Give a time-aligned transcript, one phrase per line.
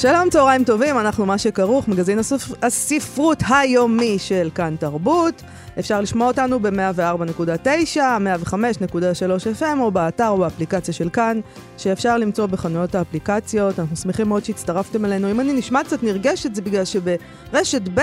[0.00, 2.54] שלום, צהריים טובים, אנחנו מה שכרוך, מגזין הספר...
[2.62, 5.42] הספרות היומי של כאן תרבות.
[5.78, 11.40] אפשר לשמוע אותנו ב-104.9, 105.3 FM, או באתר או באפליקציה של כאן,
[11.78, 13.78] שאפשר למצוא בחנויות האפליקציות.
[13.78, 15.30] אנחנו שמחים מאוד שהצטרפתם אלינו.
[15.30, 18.00] אם אני נשמע קצת נרגשת, זה בגלל שברשת ב',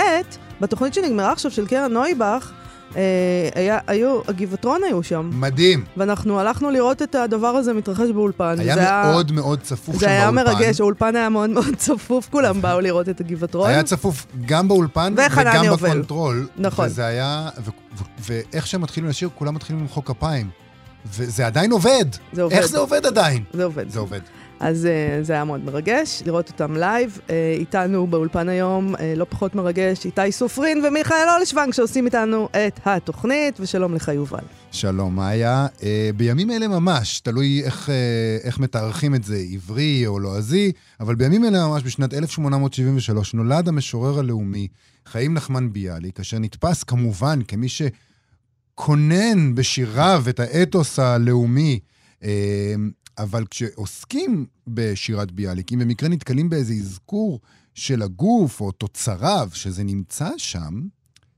[0.61, 2.51] בתוכנית שנגמרה עכשיו של קרן נויבך,
[3.55, 5.29] היה, היו, הגבעתרון היו שם.
[5.33, 5.85] מדהים.
[5.97, 8.55] ואנחנו הלכנו לראות את הדבר הזה מתרחש באולפן.
[8.59, 9.99] היה מאוד מאוד צפוף שם באולפן.
[9.99, 13.69] זה היה מרגש, האולפן היה מאוד מאוד צפוף, כולם באו לראות את הגבעתרון.
[13.69, 15.89] היה צפוף גם באולפן וגם יובל.
[15.89, 16.47] בקונטרול.
[16.57, 16.85] נכון.
[16.85, 18.03] וזה היה, ו- ו-
[18.53, 20.49] ואיך שהם מתחילים לשיר, כולם מתחילים למחוא כפיים.
[21.15, 22.05] וזה עדיין עובד.
[22.33, 22.55] זה עובד.
[22.55, 23.43] איך זה עובד עדיין?
[23.53, 23.89] זה עובד.
[23.89, 24.19] זה עובד.
[24.59, 27.19] אז אה, זה היה מאוד מרגש לראות אותם live.
[27.27, 32.79] אה, איתנו באולפן היום, אה, לא פחות מרגש, איתי סופרין ומיכאל אולשוונג שעושים איתנו את
[32.85, 34.43] התוכנית, ושלום לך יובל.
[34.71, 35.67] שלום, מאיה.
[35.83, 41.15] אה, בימים אלה ממש, תלוי איך, אה, איך מתארכים את זה, עברי או לועזי, אבל
[41.15, 44.67] בימים אלה ממש, בשנת 1873, נולד המשורר הלאומי
[45.05, 51.79] חיים נחמן ביאליק, אשר נתפס כמובן כמי שכונן בשיריו את האתוס הלאומי.
[53.19, 57.39] אה, אבל כשעוסקים בשירת ביאליק, אם במקרה נתקלים באיזה אזכור
[57.73, 60.81] של הגוף או תוצריו, שזה נמצא שם,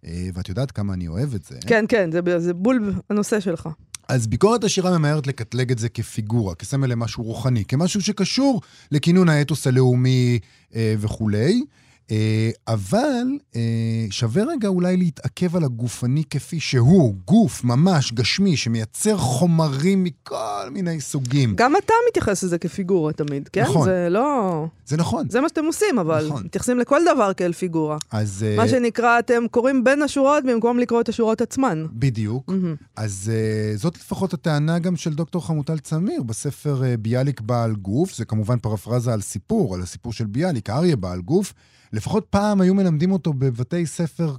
[0.06, 1.60] אה, ואת יודעת כמה אני אוהב את זה.
[1.68, 3.70] כן, כן, זה, זה בול הנושא שלך.
[4.08, 9.68] אז ביקורת השירה ממהרת לקטלג את זה כפיגורה, כסמל למשהו רוחני, כמשהו שקשור לכינון האתוס
[9.68, 10.40] הלאומי
[10.76, 11.64] אה, וכולי.
[12.12, 19.18] אה, אבל אה, שווה רגע אולי להתעכב על הגופני כפי שהוא, גוף ממש גשמי שמייצר
[19.18, 21.56] חומרים מכל מיני סוגים.
[21.56, 23.62] גם אתה מתייחס לזה כפיגורה תמיד, כן?
[23.62, 23.86] נכון.
[23.86, 24.66] זה לא...
[24.86, 25.30] זה נכון.
[25.30, 26.44] זה מה שאתם עושים, אבל נכון.
[26.46, 27.98] מתייחסים לכל דבר כאל פיגורה.
[28.12, 28.46] אז...
[28.48, 31.86] אה, מה שנקרא, אתם קוראים בין השורות במקום לקרוא את השורות עצמן.
[31.94, 32.48] בדיוק.
[32.48, 32.76] מהמם.
[32.96, 33.32] אז
[33.76, 39.14] זאת לפחות הטענה גם של דוקטור חמוטל צמיר בספר ביאליק בעל גוף, זה כמובן פרפרזה
[39.14, 41.54] על סיפור, על הסיפור של ביאליק, אריה בעל גוף.
[41.94, 44.36] לפחות פעם היו מלמדים אותו בבתי ספר,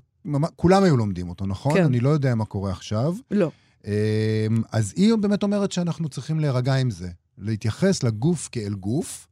[0.56, 1.74] כולם היו לומדים אותו, נכון?
[1.74, 1.84] כן.
[1.84, 3.14] אני לא יודע מה קורה עכשיו.
[3.30, 3.50] לא.
[3.82, 3.86] Um,
[4.72, 9.28] אז היא באמת אומרת שאנחנו צריכים להירגע עם זה, להתייחס לגוף כאל גוף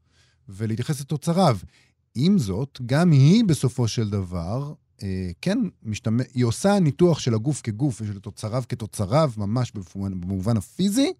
[0.48, 1.58] ולהתייחס לתוצריו.
[2.14, 7.60] עם זאת, גם היא בסופו של דבר, אה, כן, משתמש, היא עושה ניתוח של הגוף
[7.60, 11.12] כגוף ושל תוצריו כתוצריו, ממש במובן, במובן הפיזי,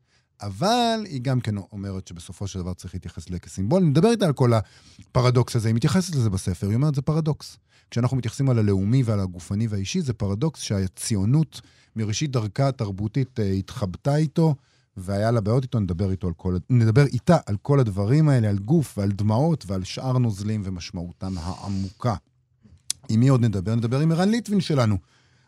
[0.43, 3.83] אבל היא גם כן אומרת שבסופו של דבר צריך להתייחס לזה כסימבול.
[3.83, 7.57] אני מדבר איתה על כל הפרדוקס הזה, היא מתייחסת לזה בספר, היא אומרת, זה פרדוקס.
[7.91, 11.61] כשאנחנו מתייחסים על הלאומי ועל הגופני והאישי, זה פרדוקס שהציונות
[11.97, 14.55] מראשית דרכה התרבותית אה, התחבטה איתו,
[14.97, 18.59] והיה לה בעיות איתו, נדבר, איתו על כל, נדבר איתה על כל הדברים האלה, על
[18.59, 22.15] גוף ועל דמעות ועל שאר נוזלים ומשמעותם העמוקה.
[23.09, 23.75] עם מי עוד נדבר?
[23.75, 24.97] נדבר עם ערן ליטבין שלנו,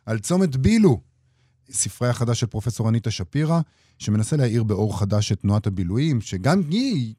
[0.06, 1.00] על צומת בילו,
[1.70, 3.60] ספרי החדש של פרופסור אניטה שפירא,
[3.98, 7.14] שמנסה להאיר באור חדש את תנועת הבילויים, שגם היא,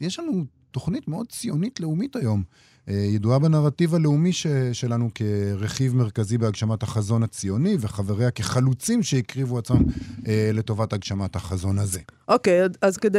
[0.00, 2.42] יש לנו תוכנית מאוד ציונית לאומית היום,
[2.88, 9.82] אה, ידועה בנרטיב הלאומי ש, שלנו כרכיב מרכזי בהגשמת החזון הציוני, וחבריה כחלוצים שהקריבו עצמם
[10.28, 12.00] אה, לטובת הגשמת החזון הזה.
[12.28, 13.18] אוקיי, אז כדי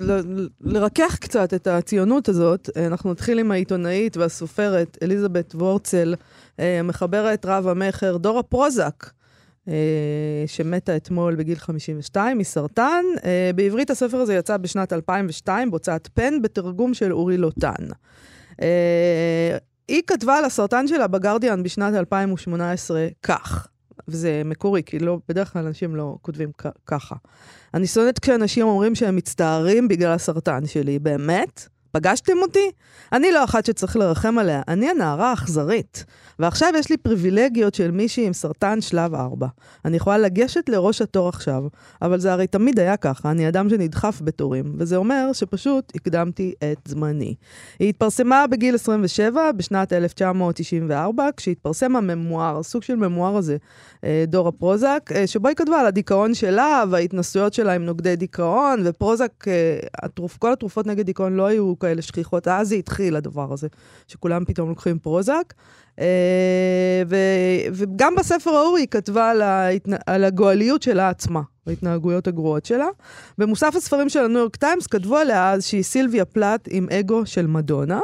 [0.00, 6.14] ל- לרכך קצת את הציונות הזאת, אה, אנחנו נתחיל עם העיתונאית והסופרת אליזבת וורצל,
[6.60, 9.10] אה, מחברת רב המכר דורה פרוזק.
[9.68, 13.04] אה, שמתה אתמול בגיל 52 מסרטן.
[13.24, 17.84] אה, בעברית הספר הזה יצא בשנת 2002 בהוצאת פן בתרגום של אורי לוטן.
[18.62, 19.56] אה,
[19.88, 23.68] היא כתבה על הסרטן שלה בגרדיאן בשנת 2018 כך,
[24.08, 26.50] וזה מקורי, כי לא, בדרך כלל אנשים לא כותבים
[26.86, 27.14] ככה.
[27.74, 31.68] אני שונאת כשאנשים אומרים שהם מצטערים בגלל הסרטן שלי, באמת?
[31.94, 32.70] פגשתם אותי?
[33.12, 36.04] אני לא אחת שצריך לרחם עליה, אני הנערה האכזרית.
[36.38, 39.46] ועכשיו יש לי פריבילגיות של מישהי עם סרטן שלב 4.
[39.84, 41.62] אני יכולה לגשת לראש התור עכשיו,
[42.02, 46.78] אבל זה הרי תמיד היה ככה, אני אדם שנדחף בתורים, וזה אומר שפשוט הקדמתי את
[46.88, 47.34] זמני.
[47.78, 53.56] היא התפרסמה בגיל 27 בשנת 1994, כשהתפרסם הממואר, סוג של ממואר הזה,
[54.04, 58.82] אה, דורה פרוזק, אה, שבו היא כתבה על הדיכאון שלה וההתנסויות שלה עם נוגדי דיכאון,
[58.84, 60.08] ופרוזק, אה,
[60.38, 63.68] כל התרופות נגד דיכאון לא היו כאלה שכיחות, אז זה התחיל הדבר הזה,
[64.08, 65.54] שכולם פתאום לוקחים פרוזק.
[66.00, 69.92] אה, ו- וגם בספר ההוא היא כתבה על, ההתנ...
[70.06, 72.86] על הגועליות שלה עצמה, ההתנהגויות הגרועות שלה.
[73.38, 77.46] במוסף הספרים של הניו יורק טיימס כתבו עליה אז שהיא סילביה פלט עם אגו של
[77.46, 78.00] מדונה.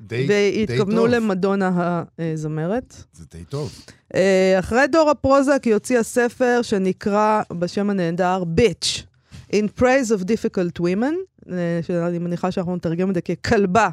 [0.00, 1.06] די, די והתכוונו טוב.
[1.06, 2.94] למדונה הזמרת.
[3.12, 3.72] זה די טוב.
[4.14, 9.02] אה, אחרי דורה פרוזק היא הוציאה ספר שנקרא בשם הנהדר Bitch,
[9.52, 11.33] In Praise of Difficult Women, אה,
[11.82, 13.88] שאני מניחה שאנחנו נתרגם את זה ככלבה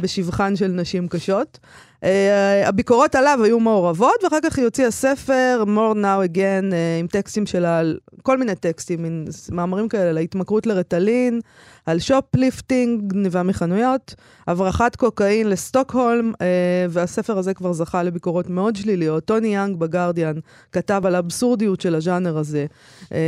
[0.00, 1.58] בשבחן של נשים קשות.
[2.04, 7.06] אה, הביקורות עליו היו מעורבות, ואחר כך היא הוציאה ספר, More Now Again, אה, עם
[7.06, 7.82] טקסטים שלה,
[8.22, 11.40] כל מיני טקסטים, מין מאמרים כאלה, על ההתמכרות לרטלין,
[11.86, 14.14] על shoplifting, גניבה מחנויות,
[14.46, 16.46] הברחת קוקאין לסטוקהולם, אה,
[16.90, 19.24] והספר הזה כבר זכה לביקורות מאוד שליליות.
[19.24, 20.34] טוני יאנג בגרדיאן
[20.72, 22.66] כתב על האבסורדיות של הז'אנר הזה.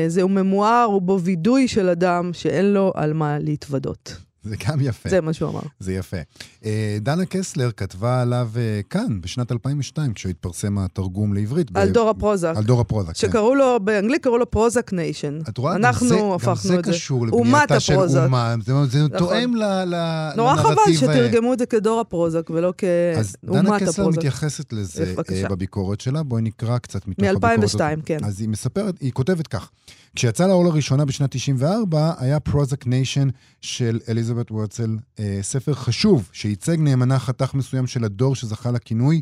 [0.08, 4.25] זהו ממואר ובו וידוי של אדם שאין לו על מה להתוודות.
[4.48, 5.08] זה גם יפה.
[5.08, 5.60] זה מה שהוא אמר.
[5.81, 6.16] זה יפה.
[6.64, 11.70] אה, דנה קסלר כתבה עליו אה, כאן, בשנת 2002, כשהתפרסם התרגום לעברית.
[11.76, 12.52] על ב- דור הפרוזק.
[12.56, 13.14] על דור הפרוזק, כן.
[13.14, 15.38] שקראו לו, באנגלית קראו לו Prozac Nation.
[15.48, 15.75] את רואה?
[15.75, 16.93] גם אנחנו זה- גם הפכנו זה את זה.
[16.93, 18.20] קשור לבנייתה של הפרוזק.
[18.25, 18.54] אומה.
[18.64, 19.19] זה, זה נכון.
[19.19, 19.94] תואם ל, ל,
[20.37, 22.72] נורא חבל אה, שתרגמו את זה כדור הפרוזק ולא
[23.19, 24.19] אז דנה כאומת קסלר הפרוזק.
[24.19, 25.14] מתייחסת לזה
[25.50, 27.81] בביקורת שלה, בואי נקרא קצת מתוך הביקורת הזאת.
[27.81, 28.19] מ-2002, כן.
[28.25, 29.70] אז היא מספרת, היא כותבת כך:
[30.16, 33.28] כשיצא לאור לראשונה בשנת 94, היה Prozac Nation
[33.60, 39.20] של אליזבת וורצל, אה, ספר חשוב שייצג נאמנה חתך מסוים של הדור שזכה לכינוי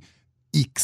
[0.57, 0.81] X.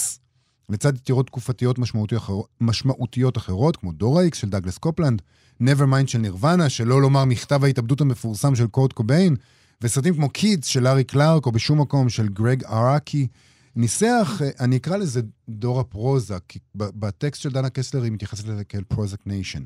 [0.69, 5.23] לצד יצירות תקופתיות משמעותיות, אחר, משמעותיות אחרות, כמו דור ה-X של דאגלס קופלנד,
[5.63, 9.37] Nevermind של נירוונה, שלא לומר מכתב ההתאבדות המפורסם של קורט קוביין,
[9.83, 13.27] וסרטים כמו Kids של לארי קלארק, או בשום מקום של גרג אראקי.
[13.77, 18.65] ניסח, אה, אני אקרא לזה דור הפרוזק, כי בטקסט של דנה קסלר היא מתייחסת לזה
[18.65, 19.63] כאל Prozac Nation.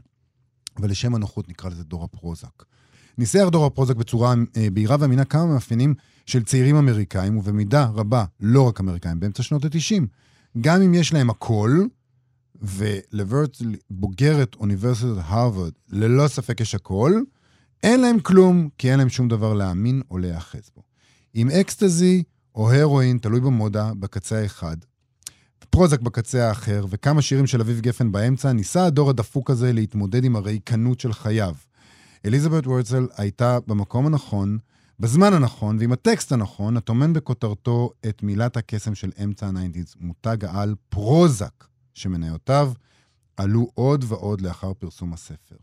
[0.81, 2.63] ולשם הנוחות נקרא לזה דור הפרוזק.
[3.19, 5.95] ניסח דור הפרוזק בצורה אה, בהירה ואמינה כמה מאפיינים
[6.27, 10.03] של צעירים אמריקאים, ובמידה רבה לא רק אמריקאים, באמצע שנות ה-90.
[10.61, 11.87] גם אם יש להם הכל,
[12.63, 17.23] ולוורטל בוגרת אוניברסיטת הרווארד, ללא ספק יש הכל,
[17.83, 20.83] אין להם כלום, כי אין להם שום דבר להאמין או להיאחז בו.
[21.35, 22.23] עם אקסטזי
[22.55, 24.77] או הרואין, תלוי במודה, בקצה האחד,
[25.75, 30.37] פרוזק בקצה האחר, וכמה שירים של אביב גפן באמצע, ניסה הדור הדפוק הזה להתמודד עם
[30.37, 31.55] הריקנות של חייו.
[32.27, 34.59] אליזבת וורצל הייתה במקום הנכון,
[35.01, 40.45] בזמן הנכון ועם הטקסט הנכון, הטומן בכותרתו את מילת הקסם של אמצע ה nineties, מותג
[40.45, 42.73] העל פרוזק, שמניותיו
[43.37, 45.57] עלו עוד ועוד לאחר פרסום הספר,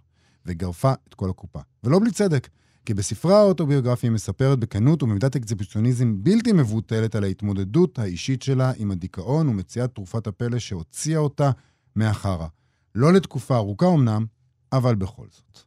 [0.46, 1.60] וגרפה את כל הקופה.
[1.84, 2.48] ולא בלי צדק,
[2.86, 8.92] כי בספרה האוטוביוגרפי היא מספרת בכנות ובמידת אקזיביציוניזם בלתי מבוטלת על ההתמודדות האישית שלה עם
[8.92, 11.52] הדיכאון ומציאת תרופת הפלא שהוציאה אותה
[11.96, 12.48] מהחרא.
[12.96, 14.26] לא לתקופה ארוכה אמנם,
[14.74, 15.60] אבל בכל זאת.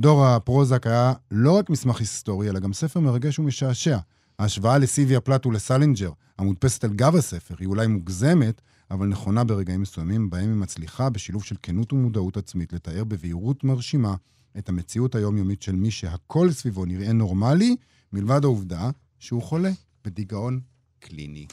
[0.00, 3.98] דור הפרוזק היה לא רק מסמך היסטורי, אלא גם ספר מרגש ומשעשע.
[4.38, 10.30] ההשוואה לסילביה פלאת' ולסלינג'ר, המודפסת על גב הספר, היא אולי מוגזמת, אבל נכונה ברגעים מסוימים,
[10.30, 14.14] בהם היא מצליחה, בשילוב של כנות ומודעות עצמית, לתאר בבהירות מרשימה
[14.58, 17.76] את המציאות היומיומית של מי שהכל סביבו נראה נורמלי,
[18.12, 19.70] מלבד העובדה שהוא חולה
[20.04, 20.60] בדיכאון
[20.98, 21.46] קליני.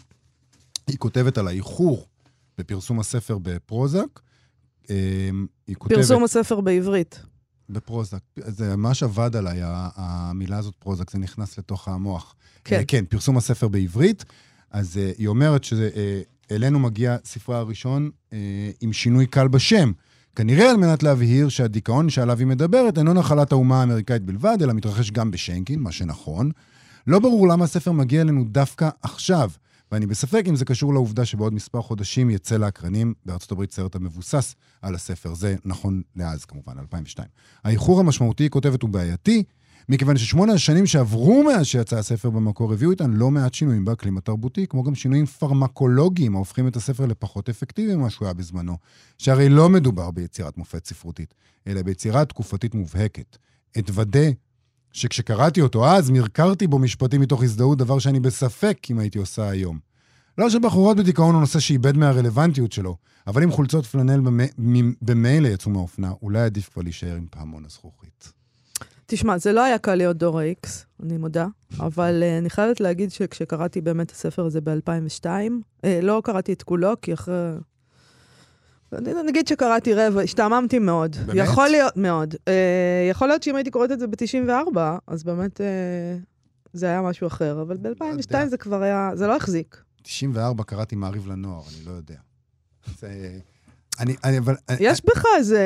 [0.88, 2.07] היא כותבת על האיחור
[2.57, 4.19] בפרסום הספר בפרוזק.
[4.89, 5.29] אה,
[5.67, 5.97] היא כותבת...
[5.97, 7.19] פרסום הספר בעברית.
[7.69, 8.19] בפרוזק.
[8.35, 12.35] זה ממש עבד עליי, המילה הזאת פרוזק, זה נכנס לתוך המוח.
[12.63, 12.75] כן.
[12.75, 14.25] אה, כן, פרסום הספר בעברית.
[14.71, 19.91] אז אה, היא אומרת שאלינו מגיע ספרה הראשון אה, עם שינוי קל בשם.
[20.35, 25.12] כנראה על מנת להבהיר שהדיכאון שעליו היא מדברת אינו נחלת האומה האמריקאית בלבד, אלא מתרחש
[25.12, 26.51] גם בשנקין, מה שנכון.
[27.07, 29.51] לא ברור למה הספר מגיע אלינו דווקא עכשיו,
[29.91, 34.56] ואני בספק אם זה קשור לעובדה שבעוד מספר חודשים יצא לאקרנים בארצות הברית סרט המבוסס
[34.81, 35.34] על הספר.
[35.34, 37.27] זה נכון לאז, כמובן, 2002.
[37.63, 39.43] האיחור המשמעותי, כותבת, הוא בעייתי,
[39.90, 44.68] מכיוון ששמונה השנים שעברו מאז שיצא הספר במקור הביאו איתן לא מעט שינויים באקלים התרבותי,
[44.68, 48.78] כמו גם שינויים פרמקולוגיים ההופכים את הספר לפחות אפקטיבי ממה שהוא היה בזמנו,
[49.18, 51.34] שהרי לא מדובר ביצירת מופת ספרותית,
[51.68, 53.38] אלא ביצירה תקופתית מובהקת.
[53.80, 54.30] אתוודה
[54.92, 59.80] שכשקראתי אותו אז, מרקרתי בו משפטים מתוך הזדהות, דבר שאני בספק אם הייתי עושה היום.
[60.38, 62.98] לא שבחורות בדיכאון הוא נושא שאיבד מהרלוונטיות שלו,
[63.28, 68.34] אבל אם חולצות פלנל במ- במילא יצאו מהאופנה, אולי עדיף כבר להישאר עם פעמון הזכוכית.
[69.13, 70.67] תשמע, זה לא היה קל להיות דור ה-X,
[71.03, 71.48] אני מודה,
[71.79, 76.63] אבל uh, אני חייבת להגיד שכשקראתי באמת את הספר הזה ב-2002, uh, לא קראתי את
[76.63, 77.51] כולו, כי אחרי...
[78.93, 81.15] אני- נגיד שקראתי רבע, השתעממתי מאוד.
[81.15, 81.48] באמת?
[81.48, 82.34] יכול להיות, מאוד.
[82.34, 82.50] Uh,
[83.10, 84.77] יכול להיות שאם הייתי קוראת את זה ב-94,
[85.08, 85.63] אז באמת uh,
[86.74, 87.89] זה היה משהו אחר, אבל יודע.
[87.93, 89.84] ב-2002 זה כבר היה, זה לא החזיק.
[90.01, 92.15] 94 קראתי מעריב לנוער, אני לא יודע.
[93.00, 93.39] זה...
[94.00, 94.55] אני, אני, אבל...
[94.79, 95.62] יש בך איזה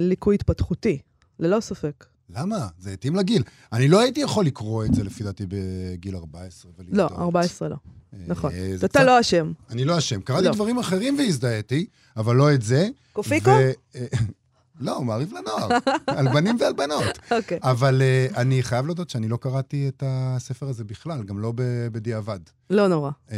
[0.00, 0.98] ליקוי התפתחותי,
[1.38, 2.04] ללא ספק.
[2.34, 2.68] למה?
[2.78, 3.42] זה התאים לגיל.
[3.72, 7.12] אני לא הייתי יכול לקרוא את זה, לפי דעתי, בגיל 14 לא, ולהזדהות.
[7.20, 7.76] 14 לא.
[8.14, 8.52] אה, נכון.
[8.78, 9.52] אתה קצת- לא אשם.
[9.70, 10.20] אני לא אשם.
[10.20, 10.52] קראתי לא.
[10.52, 12.88] דברים אחרים והזדהיתי, אבל לא את זה.
[13.12, 13.50] קופיקו?
[13.50, 14.06] ו- אה,
[14.80, 15.68] לא, מעריב לנוער,
[16.06, 17.18] על בנים ועל בנות.
[17.30, 17.58] אוקיי.
[17.62, 21.52] אבל uh, אני חייב להודות שאני לא קראתי את הספר הזה בכלל, גם לא
[21.92, 22.38] בדיעבד.
[22.70, 23.10] לא נורא.
[23.28, 23.32] Uh,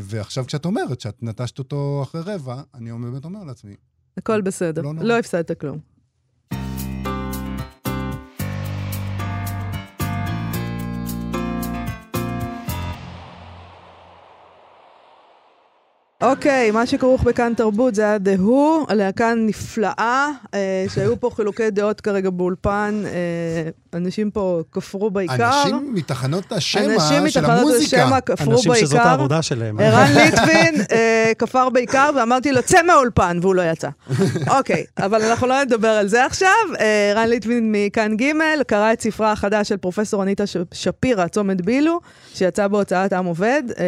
[0.00, 3.74] ועכשיו כשאת אומרת שאת נטשת אותו אחרי רבע, אני באמת אומר לעצמי,
[4.16, 4.82] הכל בסדר.
[4.82, 4.92] לא.
[5.00, 5.78] לא הפסדת כלום.
[16.22, 21.70] אוקיי, מה שכרוך בכאן תרבות זה היה The Who, הלהקה נפלאה, אה, שהיו פה חילוקי
[21.70, 25.62] דעות כרגע באולפן, אה, אנשים פה כפרו בעיקר.
[25.62, 28.04] אנשים מתחנות השמע אנשים של המוזיקה.
[28.04, 29.08] השמע כפרו אנשים שזאת בעיקר.
[29.08, 29.80] העבודה שלהם.
[29.80, 33.88] ערן ליטבין אה, כפר בעיקר, ואמרתי לו, צא מהאולפן, והוא לא יצא.
[34.58, 36.50] אוקיי, אבל אנחנו לא נדבר על זה עכשיו.
[36.80, 38.32] אה, ערן ליטבין מכאן ג'
[38.66, 42.00] קרא את ספרה החדש של פרופסור אניטה שפירא, צומת בילו,
[42.34, 43.84] שיצא בהוצאת עם עובד, אה,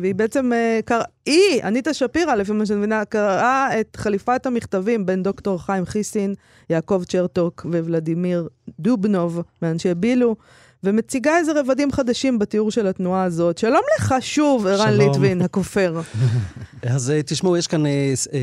[0.00, 0.50] והיא בעצם,
[0.92, 5.62] אה, קרא- היא, אניטה שפירא, לפי מה שאני מבינה, קראה את חליפת המכתבים בין דוקטור
[5.62, 6.34] חיים חיסין,
[6.70, 8.48] יעקב צ'רטוק וולדימיר
[8.80, 10.36] דובנוב, מאנשי בילו.
[10.84, 13.58] ומציגה איזה רבדים חדשים בתיאור של התנועה הזאת.
[13.58, 14.92] שלום לך שוב, ערן.
[14.92, 16.00] ליטבין, הכופר.
[16.82, 17.90] אז אה, תשמעו, יש כאן אה,
[18.34, 18.38] אה,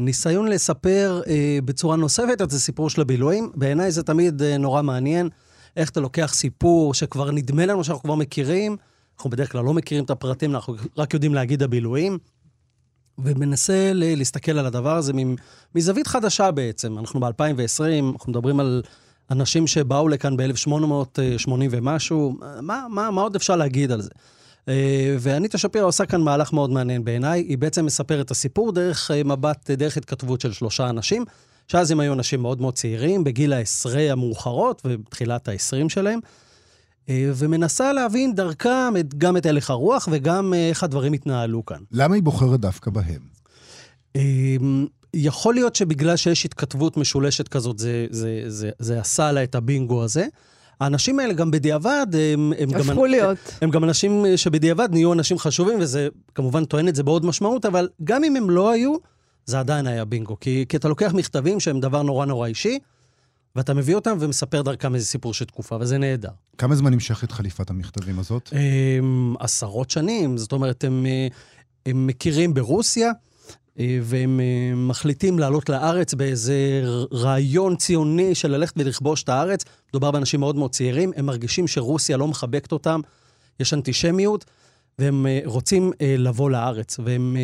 [0.00, 3.50] ניסיון לספר אה, בצורה נוספת את הסיפור של הבילויים.
[3.54, 5.28] בעיניי זה תמיד אה, נורא מעניין,
[5.76, 8.76] איך אתה לוקח סיפור שכבר נדמה לנו שאנחנו כבר מכירים,
[9.16, 12.18] אנחנו בדרך כלל לא מכירים את הפרטים, אנחנו רק יודעים להגיד הבילויים,
[13.18, 15.12] ומנסה להסתכל על הדבר הזה
[15.74, 16.98] מזווית חדשה בעצם.
[16.98, 18.82] אנחנו ב-2020, אנחנו מדברים על
[19.30, 24.10] אנשים שבאו לכאן ב-1880 ומשהו, מה, מה, מה עוד אפשר להגיד על זה?
[24.68, 27.40] אה, ואניטה שפירא עושה כאן מהלך מאוד מעניין בעיניי.
[27.40, 31.24] היא בעצם מספרת את הסיפור דרך אה, מבט, אה, דרך התכתבות של שלושה אנשים,
[31.68, 36.20] שאז הם היו אנשים מאוד מאוד צעירים, בגיל העשרה המאוחרות ובתחילת העשרים שלהם,
[37.10, 41.78] ומנסה להבין דרכם את, גם את הלך הרוח וגם אה, איך הדברים התנהלו כאן.
[41.92, 43.20] למה היא בוחרת דווקא בהם?
[44.16, 49.54] אמ, יכול להיות שבגלל שיש התכתבות משולשת כזאת, זה, זה, זה, זה עשה לה את
[49.54, 50.26] הבינגו הזה.
[50.80, 53.38] האנשים האלה גם בדיעבד, הם, הם, גם, להיות.
[53.62, 57.88] הם גם אנשים שבדיעבד נהיו אנשים חשובים, וזה כמובן טוען את זה בעוד משמעות, אבל
[58.04, 58.96] גם אם הם לא היו,
[59.46, 60.36] זה עדיין היה בינגו.
[60.40, 62.78] כי, כי אתה לוקח מכתבים שהם דבר נורא נורא אישי,
[63.56, 66.30] ואתה מביא אותם ומספר דרכם איזה סיפור של תקופה, וזה נהדר.
[66.58, 68.52] כמה זמן נמשכת חליפת המכתבים הזאת?
[68.52, 71.26] הם, עשרות שנים, זאת אומרת, הם, אה,
[71.86, 73.10] הם מכירים ברוסיה,
[73.78, 76.82] אה, והם אה, מחליטים לעלות לארץ באיזה
[77.12, 79.64] רעיון ציוני של ללכת ולכבוש את הארץ.
[79.90, 83.00] מדובר באנשים מאוד מאוד צעירים, הם מרגישים שרוסיה לא מחבקת אותם,
[83.60, 84.44] יש אנטישמיות,
[84.98, 86.96] והם רוצים לבוא לארץ.
[87.04, 87.36] והם...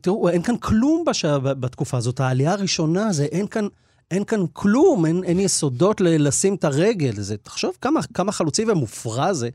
[0.00, 1.24] תראו, אין כאן כלום בש...
[1.24, 2.20] בתקופה הזאת.
[2.20, 3.66] העלייה הראשונה זה אין כאן...
[4.10, 7.12] אין כאן כלום, אין, אין יסודות ל- לשים את הרגל.
[7.16, 9.48] זה, תחשוב כמה, כמה חלוצי ומופרע זה,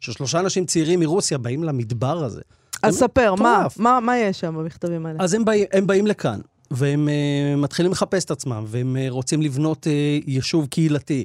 [0.00, 2.40] ששלושה אנשים צעירים מרוסיה באים למדבר הזה.
[2.82, 3.66] אז ספר, מה.
[3.76, 5.18] מה, מה יש שם במכתבים האלה?
[5.20, 9.42] אז הם, באים, הם באים לכאן, והם uh, מתחילים לחפש את עצמם, והם uh, רוצים
[9.42, 11.24] לבנות uh, יישוב קהילתי,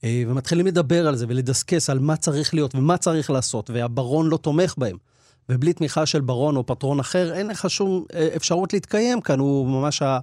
[0.00, 4.36] uh, ומתחילים לדבר על זה ולדסקס על מה צריך להיות ומה צריך לעשות, והברון לא
[4.36, 4.96] תומך בהם.
[5.48, 8.04] ובלי תמיכה של ברון או פטרון אחר, אין לך שום
[8.36, 10.18] אפשרות להתקיים כאן, הוא ממש ה,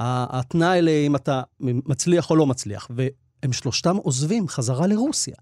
[0.00, 2.88] התנאי לאם אתה מצליח או לא מצליח.
[2.90, 5.34] והם שלושתם עוזבים חזרה לרוסיה.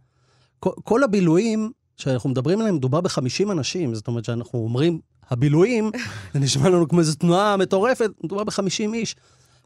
[0.61, 5.91] כל, כל הבילויים שאנחנו מדברים עליהם, מדובר ב-50 אנשים, זאת אומרת שאנחנו אומרים, הבילויים,
[6.33, 9.17] זה נשמע לנו כמו איזו תנועה מטורפת, מדובר ב-50 איש.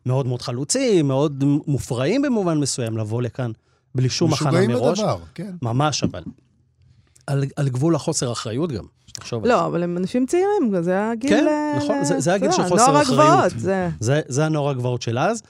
[0.06, 3.50] מאוד מאוד חלוצים, מאוד מופרעים במובן מסוים, לבוא לכאן
[3.94, 4.98] בלי שום הכנה משוגעים מראש.
[4.98, 5.54] לדבר, כן.
[5.62, 6.22] ממש אבל.
[7.28, 8.84] על, על גבול החוסר אחריות גם,
[9.32, 9.48] על זה.
[9.48, 11.30] לא, אבל הם אנשים צעירים, זה הגיל...
[11.30, 13.20] כן, אה, נכון, ל- זה- זה הגיל של חוסר נוער אחריות.
[13.22, 13.88] הגבעות, זה...
[14.00, 15.42] זה, זה הנוער הגבעות של אז.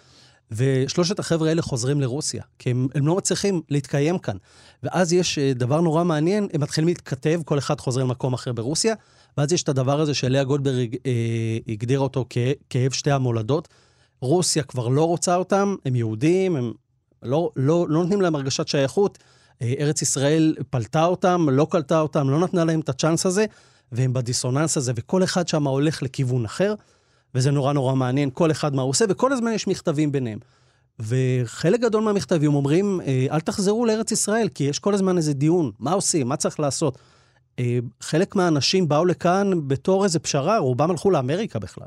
[0.50, 4.36] ושלושת החבר'ה האלה חוזרים לרוסיה, כי הם, הם לא מצליחים להתקיים כאן.
[4.82, 8.94] ואז יש אה, דבר נורא מעניין, הם מתחילים להתכתב, כל אחד חוזר למקום אחר ברוסיה,
[9.38, 11.12] ואז יש את הדבר הזה שלאה גולדברג אה,
[11.68, 12.38] הגדיר אותו כ-
[12.70, 13.68] כאב שתי המולדות.
[14.20, 16.72] רוסיה כבר לא רוצה אותם, הם יהודים, הם
[17.22, 19.18] לא, לא, לא נותנים להם הרגשת שייכות.
[19.62, 23.44] ארץ ישראל פלטה אותם, לא קלטה אותם, לא נתנה להם את הצ'אנס הזה,
[23.92, 26.74] והם בדיסוננס הזה, וכל אחד שם הולך לכיוון אחר.
[27.34, 30.38] וזה נורא נורא מעניין, כל אחד מה הוא עושה, וכל הזמן יש מכתבים ביניהם.
[31.00, 35.70] וחלק גדול מהמכתבים אומרים, אה, אל תחזרו לארץ ישראל, כי יש כל הזמן איזה דיון,
[35.78, 36.98] מה עושים, מה צריך לעשות.
[37.58, 41.86] אה, חלק מהאנשים באו לכאן בתור איזה פשרה, רובם הלכו לאמריקה בכלל.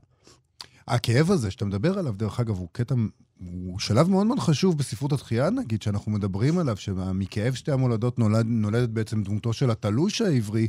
[0.87, 2.95] הכאב הזה שאתה מדבר עליו, דרך אגב, הוא קטע,
[3.45, 8.45] הוא שלב מאוד מאוד חשוב בספרות התחייה, נגיד, שאנחנו מדברים עליו, שמכאב שתי המולדות נולד,
[8.45, 10.67] נולדת בעצם דמותו של התלוש העברי,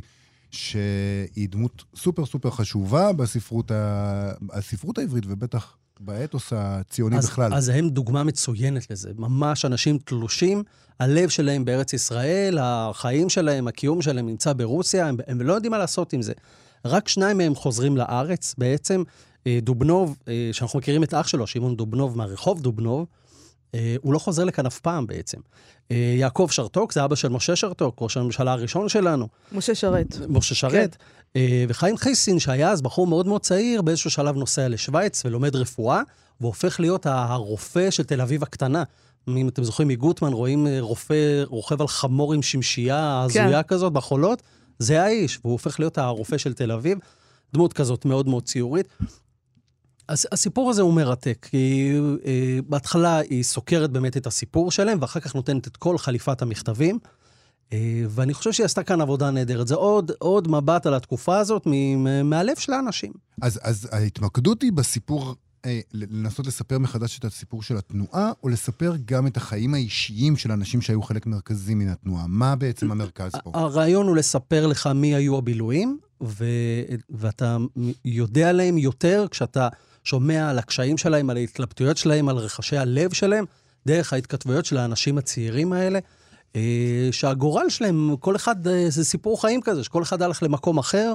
[0.51, 4.31] שהיא דמות סופר סופר חשובה בספרות, ה...
[4.51, 7.53] הספרות העברית, ובטח באתוס הציוני אז, בכלל.
[7.53, 9.11] אז הם דוגמה מצוינת לזה.
[9.17, 10.63] ממש אנשים תלושים,
[10.99, 15.77] הלב שלהם בארץ ישראל, החיים שלהם, הקיום שלהם נמצא ברוסיה, הם, הם לא יודעים מה
[15.77, 16.33] לעשות עם זה.
[16.85, 19.03] רק שניים מהם חוזרים לארץ בעצם.
[19.47, 23.05] אה, דובנוב, אה, שאנחנו מכירים את אח שלו, שמעון דובנוב מהרחוב דובנוב,
[23.75, 25.37] אה, הוא לא חוזר לכאן אף פעם בעצם.
[26.19, 30.17] יעקב שרתוק, זה אבא של משה שרתוק, ראש הממשלה הראשון שלנו, משה שרת.
[30.27, 30.97] משה שרת.
[31.35, 36.01] אה, וחיים חייסין, שהיה אז בחור מאוד מאוד צעיר, באיזשהו שלב נוסע לשוויץ ולומד רפואה,
[36.41, 38.83] והופך להיות הרופא של תל אביב הקטנה.
[39.27, 44.41] אם אתם זוכרים מגוטמן, רואים רופא רוכב על חמור עם שמשייה הזויה כזאת בחולות,
[44.79, 46.97] זה האיש, והוא הופך להיות הרופא של תל אביב.
[47.53, 48.87] דמות כזאת מאוד מאוד ציורית.
[50.09, 51.93] הסיפור הזה הוא מרתק, כי
[52.25, 56.99] אה, בהתחלה היא סוקרת באמת את הסיפור שלהם, ואחר כך נותנת את כל חליפת המכתבים.
[57.73, 59.67] אה, ואני חושב שהיא עשתה כאן עבודה נהדרת.
[59.67, 63.13] זה עוד, עוד מבט על התקופה הזאת מ- מהלב של האנשים.
[63.41, 68.93] אז, אז ההתמקדות היא בסיפור, אה, לנסות לספר מחדש את הסיפור של התנועה, או לספר
[69.05, 72.25] גם את החיים האישיים של אנשים שהיו חלק מרכזי מן התנועה?
[72.27, 73.51] מה בעצם המרכז פה?
[73.53, 76.45] הרעיון הוא לספר לך מי היו הבילויים, ו...
[77.09, 77.57] ואתה
[78.05, 79.67] יודע עליהם יותר כשאתה
[80.03, 83.45] שומע על הקשיים שלהם, על ההתלבטויות שלהם, על רחשי הלב שלהם,
[83.85, 85.99] דרך ההתכתבויות של האנשים הצעירים האלה.
[86.55, 91.13] אה, שהגורל שלהם, כל אחד, אה, זה סיפור חיים כזה, שכל אחד הלך למקום אחר,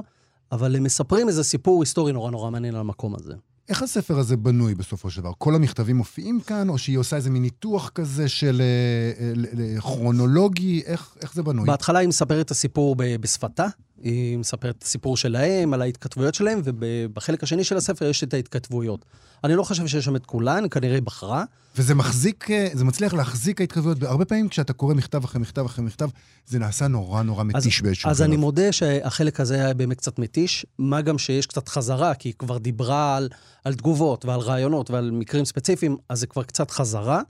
[0.51, 3.33] אבל הם מספרים איזה סיפור היסטורי נורא נורא מעניין על המקום הזה.
[3.69, 5.31] איך הספר הזה בנוי בסופו של דבר?
[5.37, 10.81] כל המכתבים מופיעים כאן, או שהיא עושה איזה מין ניתוח כזה של אה, כרונולוגי?
[10.85, 11.67] איך, איך זה בנוי?
[11.67, 13.67] בהתחלה היא מספרת את הסיפור בשפתה,
[14.03, 19.05] היא מספרת את הסיפור שלהם, על ההתכתבויות שלהם, ובחלק השני של הספר יש את ההתכתבויות.
[19.43, 21.43] אני לא חושב שיש שם את כולן, כנראה בחרה.
[21.75, 24.03] וזה מחזיק, אה, זה מצליח להחזיק ההתכתבויות.
[24.03, 26.09] הרבה פעמים כשאתה קורא מכתב אחרי מכתב אחרי מכתב,
[26.47, 30.65] זה נעשה נורא נורא מתיש באיזשהו אז אני מודה שהחלק הזה היה באמת קצת מתיש,
[30.79, 33.29] מה גם שיש קצת חזרה, כי היא כבר דיברה על,
[33.65, 37.21] על תגובות ועל רעיונות ועל מקרים ספציפיים, אז זה כבר קצת חזרה.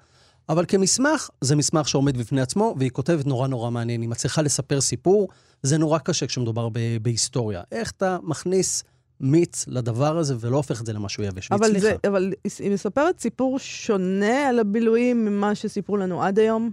[0.49, 4.01] אבל כמסמך, זה מסמך שעומד בפני עצמו, והיא כותבת נורא נורא מעניין.
[4.01, 5.27] היא מצליחה לספר סיפור,
[5.63, 7.61] זה נורא קשה כשמדובר ב- בהיסטוריה.
[7.71, 8.83] איך אתה מכניס
[9.19, 11.51] מיץ לדבר הזה ולא הופך את זה למשהו יבש?
[11.51, 11.87] אבל, והצליחה.
[11.87, 16.71] זה, אבל היא מספרת סיפור שונה על הבילויים ממה שסיפרו לנו עד היום?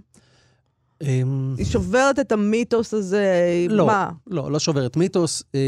[1.01, 3.25] אמ, היא שוברת את המיתוס הזה,
[3.69, 4.09] לא, מה?
[4.27, 5.43] לא, לא שוברת מיתוס.
[5.55, 5.59] אה,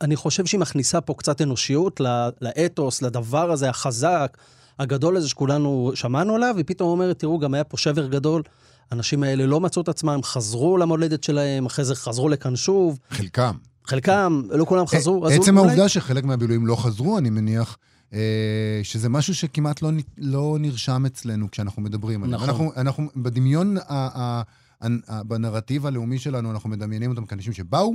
[0.00, 2.00] אני חושב שהיא מכניסה פה קצת אנושיות
[2.40, 4.36] לאתוס, לדבר הזה החזק,
[4.78, 8.42] הגדול הזה שכולנו שמענו עליו, והיא פתאום אומרת, תראו, גם היה פה שבר גדול.
[8.90, 12.98] האנשים האלה לא מצאו את עצמם, חזרו למולדת שלהם, אחרי זה חזרו לכאן שוב.
[13.10, 13.54] חלקם.
[13.84, 15.26] חלקם, לא כולם חזרו.
[15.26, 17.76] עצם אולי- העובדה שחלק מהבילויים לא חזרו, אני מניח,
[18.12, 18.18] אה,
[18.82, 22.34] שזה משהו שכמעט לא, לא נרשם אצלנו כשאנחנו מדברים עליהם.
[22.42, 22.48] נכון.
[22.48, 24.42] אנחנו, אנחנו בדמיון, ה- ה-
[24.82, 27.94] ה- ה- בנרטיב הלאומי שלנו, אנחנו מדמיינים אותם כאנשים שבאו,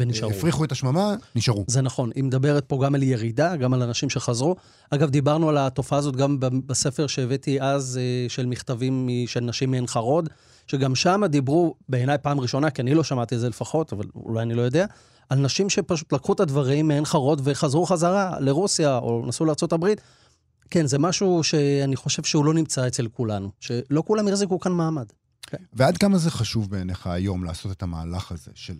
[0.00, 0.30] ונשארו.
[0.30, 1.64] הפריחו את השממה, נשארו.
[1.68, 2.10] זה נכון.
[2.14, 4.56] היא מדברת פה גם על ירידה, גם על אנשים שחזרו.
[4.90, 9.86] אגב, דיברנו על התופעה הזאת גם בספר שהבאתי אז, אה, של מכתבים של נשים מעין
[9.86, 10.28] חרוד,
[10.66, 14.42] שגם שם דיברו, בעיניי פעם ראשונה, כי אני לא שמעתי את זה לפחות, אבל אולי
[14.42, 14.86] אני לא יודע,
[15.28, 19.86] על נשים שפשוט לקחו את הדברים מעין חרוד וחזרו חזרה לרוסיה, או נסעו לארה"ב.
[20.70, 25.06] כן, זה משהו שאני חושב שהוא לא נמצא אצל כולנו, שלא כולם החזיקו כאן מעמד.
[25.72, 28.74] ועד כמה זה חשוב בעיניך היום לעשות את המהלך הזה של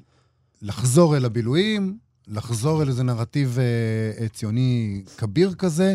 [0.63, 3.65] לחזור אל הבילויים, לחזור אל איזה נרטיב אה,
[4.23, 5.95] אה, ציוני כביר כזה,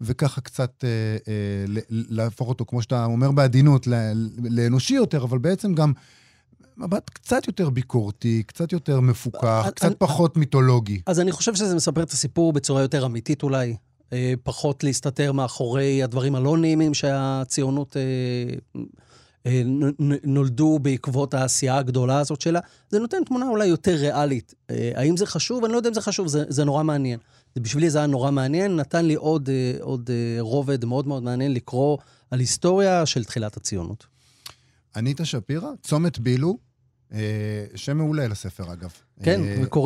[0.00, 0.88] וככה קצת אה,
[1.28, 3.86] אה, להפוך אותו, כמו שאתה אומר בעדינות,
[4.50, 5.92] לאנושי יותר, אבל בעצם גם
[6.76, 11.00] מבט קצת יותר ביקורתי, קצת יותר מפוקח, אני- קצת אני- פחות מיתולוגי.
[11.06, 13.76] אז אני חושב שזה מספר את הסיפור בצורה יותר אמיתית אולי,
[14.12, 18.02] אה, פחות להסתתר מאחורי הדברים הלא נעימים שהציונות אה,
[18.76, 18.80] אה,
[20.24, 22.60] נולדו בעקבות העשייה הגדולה הזאת שלה.
[22.90, 24.54] זה נותן תמונה אולי יותר ריאלית.
[24.70, 25.64] אה, האם זה חשוב?
[25.64, 27.18] אני לא יודע אם זה חשוב, זה, זה נורא מעניין.
[27.54, 31.22] זה בשבילי זה היה נורא מעניין, נתן לי עוד, אה, עוד אה, רובד מאוד מאוד
[31.22, 31.98] מעניין לקרוא
[32.30, 34.06] על היסטוריה של תחילת הציונות.
[34.96, 36.58] אניטה שפירא, צומת בילו,
[37.12, 37.18] אה,
[37.74, 38.92] שם מעולה לספר אגב.
[39.22, 39.40] כן,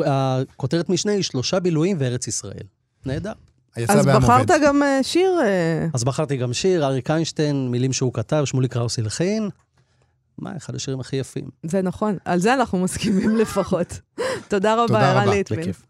[0.06, 0.42] אה.
[0.52, 2.66] הכותרת משנה היא שלושה בילויים וארץ ישראל.
[3.06, 3.32] נהדר.
[3.76, 4.64] אז בחרת עובד.
[4.64, 8.98] גם אה, שיר, אה, אז בחרתי גם שיר, אריק איינשטיין, מילים שהוא כתב, שמולי קראוס
[8.98, 9.48] הלחין.
[10.38, 11.48] מה, אחד השירים הכי יפים.
[11.62, 14.00] זה נכון, על זה אנחנו מסכימים לפחות.
[14.48, 15.60] תודה רבה, תודה ערן רבה, ליטבין.
[15.60, 15.82] בכיף.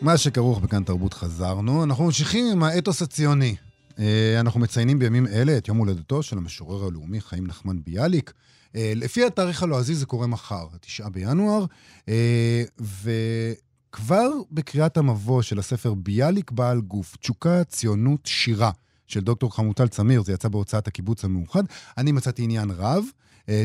[0.00, 1.84] מה שכרוך בכאן תרבות חזרנו.
[1.84, 3.56] אנחנו ממשיכים עם האתוס הציוני.
[3.98, 8.32] אה, אנחנו מציינים בימים אלה את יום הולדתו של המשורר הלאומי חיים נחמן ביאליק.
[8.76, 11.64] אה, לפי התאריך הלועזי זה קורה מחר, התשעה בינואר,
[12.08, 18.70] אה, וכבר בקריאת המבוא של הספר ביאליק בעל גוף, תשוקה, ציונות, שירה,
[19.06, 21.62] של דוקטור חמוטל צמיר, זה יצא בהוצאת הקיבוץ המאוחד,
[21.98, 23.04] אני מצאתי עניין רב.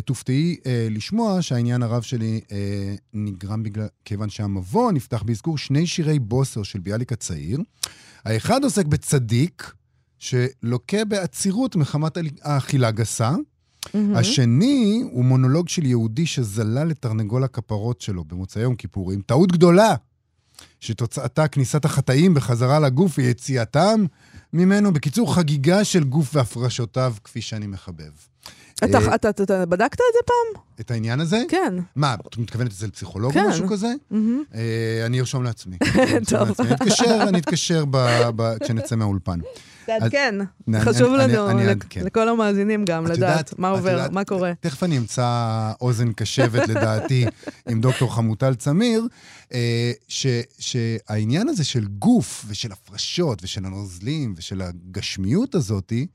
[0.06, 0.58] תופתעי
[0.89, 2.41] לשמוע שהעניין הרב שלי
[3.13, 7.60] נגרם בגלל, כיוון שהמבוא נפתח באזכור שני שירי בוסר של ביאליק הצעיר.
[8.26, 9.74] האחד עוסק בצדיק,
[10.21, 13.31] שלוקה בעצירות מחמת האכילה גסה,
[13.93, 14.15] מהמם.
[14.15, 19.21] השני הוא מונולוג של יהודי שזלל לתרנגול הכפרות שלו במוצאי יום כיפורים.
[19.21, 19.95] טעות גדולה,
[20.79, 24.05] שתוצאתה כניסת החטאים בחזרה לגוף ויציאתם
[24.53, 24.93] ממנו.
[24.93, 28.12] בקיצור, חגיגה של גוף והפרשותיו, כפי שאני מחבב.
[28.84, 30.62] אתה, אה, אתה, אתה, אתה בדקת את זה פעם?
[30.80, 31.44] את העניין הזה?
[31.50, 31.74] כן.
[31.96, 33.44] מה, את מתכוונת אצל פסיכולוג כן.
[33.44, 33.94] או משהו כזה?
[34.56, 35.78] אה, אני ארשום לעצמי.
[36.17, 36.48] אני טוב.
[36.48, 36.65] לעצמי.
[36.67, 39.39] אני אתקשר, אני אתקשר ב- ב- כשנצא מהאולפן.
[39.86, 40.36] תעדכן.
[40.67, 42.04] אני- חשוב אני- לנו, אני לק- אעדכן.
[42.06, 44.52] לכל המאזינים גם, לדעת יודעת- מה עובר, יודעת- מה קורה.
[44.60, 45.28] תכף אני אמצא
[45.82, 47.26] אוזן קשבת, לדעתי,
[47.70, 49.08] עם דוקטור חמוטל צמיר,
[49.54, 50.28] אה, ש-
[50.60, 56.08] שהעניין הזה של גוף ושל הפרשות ושל הנוזלים ושל הגשמיות הזאתי,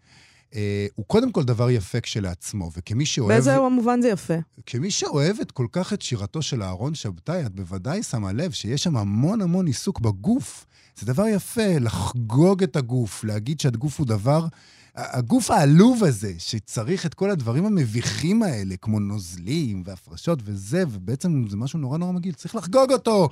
[0.56, 3.32] אה, הוא קודם כל דבר יפה כשלעצמו, וכמי שאוהב...
[3.32, 4.34] באיזה מובן זה יפה?
[4.66, 8.96] כמי שאוהבת כל כך את שירתו של אהרון שבתאי, את בוודאי שמה לב שיש שם
[8.96, 10.66] המון המון עיסוק בגוף.
[10.98, 14.46] זה דבר יפה, לחגוג את הגוף, להגיד שהגוף הוא דבר...
[14.96, 21.56] הגוף העלוב הזה, שצריך את כל הדברים המביכים האלה, כמו נוזלים והפרשות וזה, ובעצם זה
[21.56, 23.28] משהו נורא נורא מגעיל, צריך לחגוג אותו.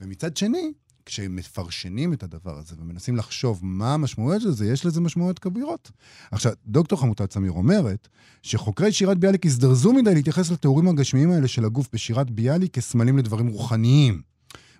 [0.00, 0.72] ומצד שני,
[1.08, 5.90] כשמפרשנים את הדבר הזה ומנסים לחשוב מה המשמעויות של זה, יש לזה משמעויות כבירות.
[6.30, 8.08] עכשיו, דוקטור חמוטל צמיר אומרת
[8.42, 13.48] שחוקרי שירת ביאליק הזדרזו מדי להתייחס לתיאורים הגשמיים האלה של הגוף בשירת ביאליק כסמלים לדברים
[13.48, 14.22] רוחניים.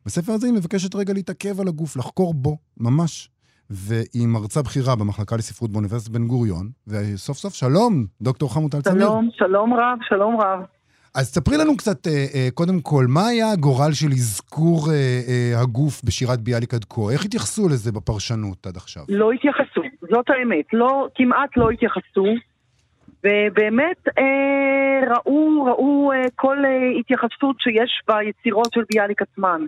[0.06, 3.30] בספר הזה היא מבקשת רגע להתעכב על הגוף, לחקור בו, ממש.
[3.70, 9.06] והיא מרצה בכירה במחלקה לספרות באוניברסיטת בן גוריון, וסוף סוף שלום, דוקטור חמוטל צמיר.
[9.06, 10.77] שלום, שלום רב, שלום רב.
[11.14, 16.04] אז ספרי לנו קצת, אה, אה, קודם כל, מה היה הגורל של אזכור אה, הגוף
[16.04, 17.00] בשירת ביאליק עד כה?
[17.12, 19.02] איך התייחסו לזה בפרשנות עד עכשיו?
[19.08, 22.26] לא התייחסו, זאת האמת, לא, כמעט לא התייחסו,
[23.24, 29.60] ובאמת אה, ראו, ראו אה, כל אה, התייחסות שיש ביצירות של ביאליק עצמן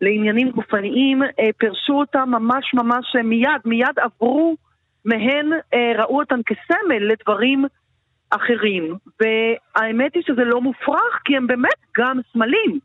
[0.00, 4.56] לעניינים גופניים, אה, פרשו אותם ממש ממש מיד, מיד עברו
[5.04, 7.64] מהן, אה, ראו אותן כסמל לדברים
[8.36, 12.78] אחרים, והאמת היא שזה לא מופרך, כי הם באמת גם סמלים.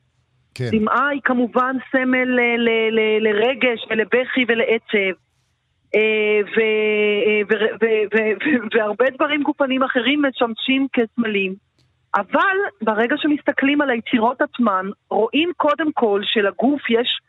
[0.56, 0.70] כן.
[0.72, 5.20] דמעה היא כמובן סמל ל- ל- ל- לרגש ולבכי ולעצב.
[5.96, 7.86] אה, ו-
[8.74, 11.54] והרבה דברים גופניים אחרים משמשים כסמלים.
[12.16, 17.20] אבל ברגע שמסתכלים על היצירות עצמן, רואים קודם כל שלגוף יש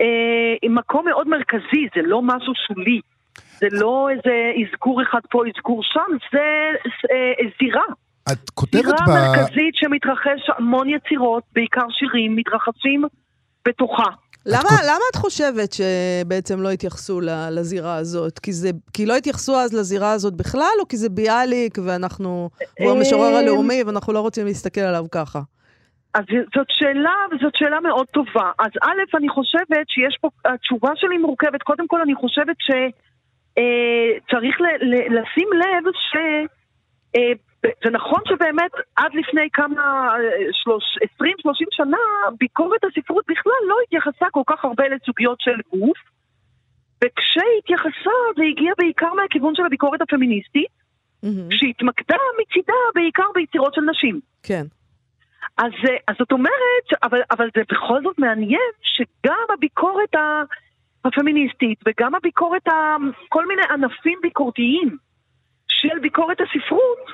[0.00, 3.00] אה, מקום מאוד מרכזי, זה לא משהו שולי.
[3.60, 4.34] זה לא איזה
[4.68, 6.38] אזכור אחד פה, אזכור שם, זה
[7.12, 7.84] אה, זירה.
[8.32, 9.10] את כותבת זירה ב...
[9.10, 13.02] מרכזית שמתרחש המון יצירות, בעיקר שירים, מתרחשים
[13.68, 14.10] בתוכה.
[14.46, 18.38] למה, כות- למה את חושבת שבעצם לא התייחסו ל- לזירה הזאת?
[18.38, 22.50] כי, זה, כי לא התייחסו אז לזירה הזאת בכלל, או כי זה ביאליק ואנחנו...
[22.80, 25.40] הוא המשורר אה, הלאומי ואנחנו לא רוצים להסתכל עליו ככה?
[26.14, 26.24] אז
[26.56, 28.50] זאת שאלה, וזאת שאלה מאוד טובה.
[28.58, 31.62] אז א', אני חושבת שיש פה, התשובה שלי מורכבת.
[31.62, 32.56] קודם כל, אני חושבת
[33.58, 36.16] שצריך ל- ל- לשים לב ש...
[37.16, 37.32] אה,
[37.84, 40.18] זה נכון שבאמת עד לפני כמה, אה,
[40.52, 40.84] שלוש,
[41.22, 41.24] 20-30
[41.70, 41.96] שנה,
[42.38, 45.98] ביקורת הספרות בכלל לא התייחסה כל כך הרבה לסוגיות של גוף,
[47.04, 50.70] וכשהתייחסה זה הגיע בעיקר מהכיוון של הביקורת הפמיניסטית,
[51.22, 51.48] מהמם.
[51.50, 54.20] שהתמקדה מצידה בעיקר ביצירות של נשים.
[54.42, 54.64] כן.
[55.58, 60.42] אז, אה, אז זאת אומרת, אבל, אבל זה בכל זאת מעניין שגם הביקורת ה-
[61.08, 62.96] הפמיניסטית וגם הביקורת, ה-
[63.28, 64.96] כל מיני ענפים ביקורתיים
[65.68, 67.04] של ביקורת הספרות,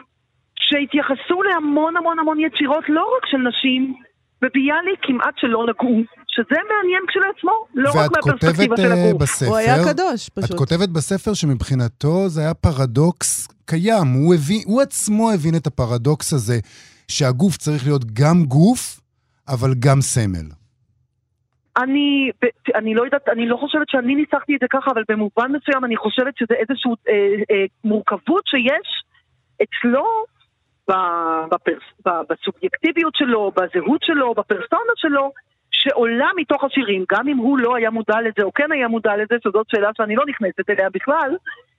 [0.61, 3.95] שהתייחסו להמון המון המון יצירות לא רק של נשים,
[4.43, 9.23] וביאליק כמעט שלא נגעו, שזה מעניין כשלעצמו, לא רק ואת מהפרספקטיבה כותבת של אה, הגוף.
[9.23, 9.47] בספר...
[9.47, 10.59] הוא היה קדוש, את פשוט.
[10.59, 14.07] כותבת בספר שמבחינתו זה היה פרדוקס קיים.
[14.07, 16.59] הוא, הבין, הוא עצמו הבין את הפרדוקס הזה,
[17.09, 19.01] שהגוף צריך להיות גם גוף,
[19.49, 20.64] אבל גם סמל.
[21.77, 22.31] אני,
[22.75, 25.97] אני לא יודעת, אני לא חושבת שאני ניסחתי את זה ככה, אבל במובן מסוים אני
[25.97, 27.15] חושבת שזה איזושהי אה,
[27.51, 29.05] אה, מורכבות שיש
[29.63, 30.25] אצלו
[30.91, 35.33] ב- בפרס, ב- בסובייקטיביות שלו, בזהות שלו, בפרסונה שלו,
[35.71, 39.35] שעולה מתוך השירים, גם אם הוא לא היה מודע לזה או כן היה מודע לזה,
[39.45, 41.37] שזאת שאלה שאני לא נכנסת אליה בכלל,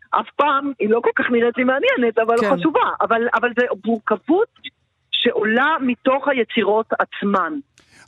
[0.10, 2.50] אף פעם, היא לא כל כך נראית לי מעניינת, אבל כן.
[2.50, 2.58] כן.
[2.58, 2.90] חשובה.
[3.02, 4.48] אבל, אבל זה מורכבות
[5.12, 7.54] שעולה מתוך היצירות עצמן.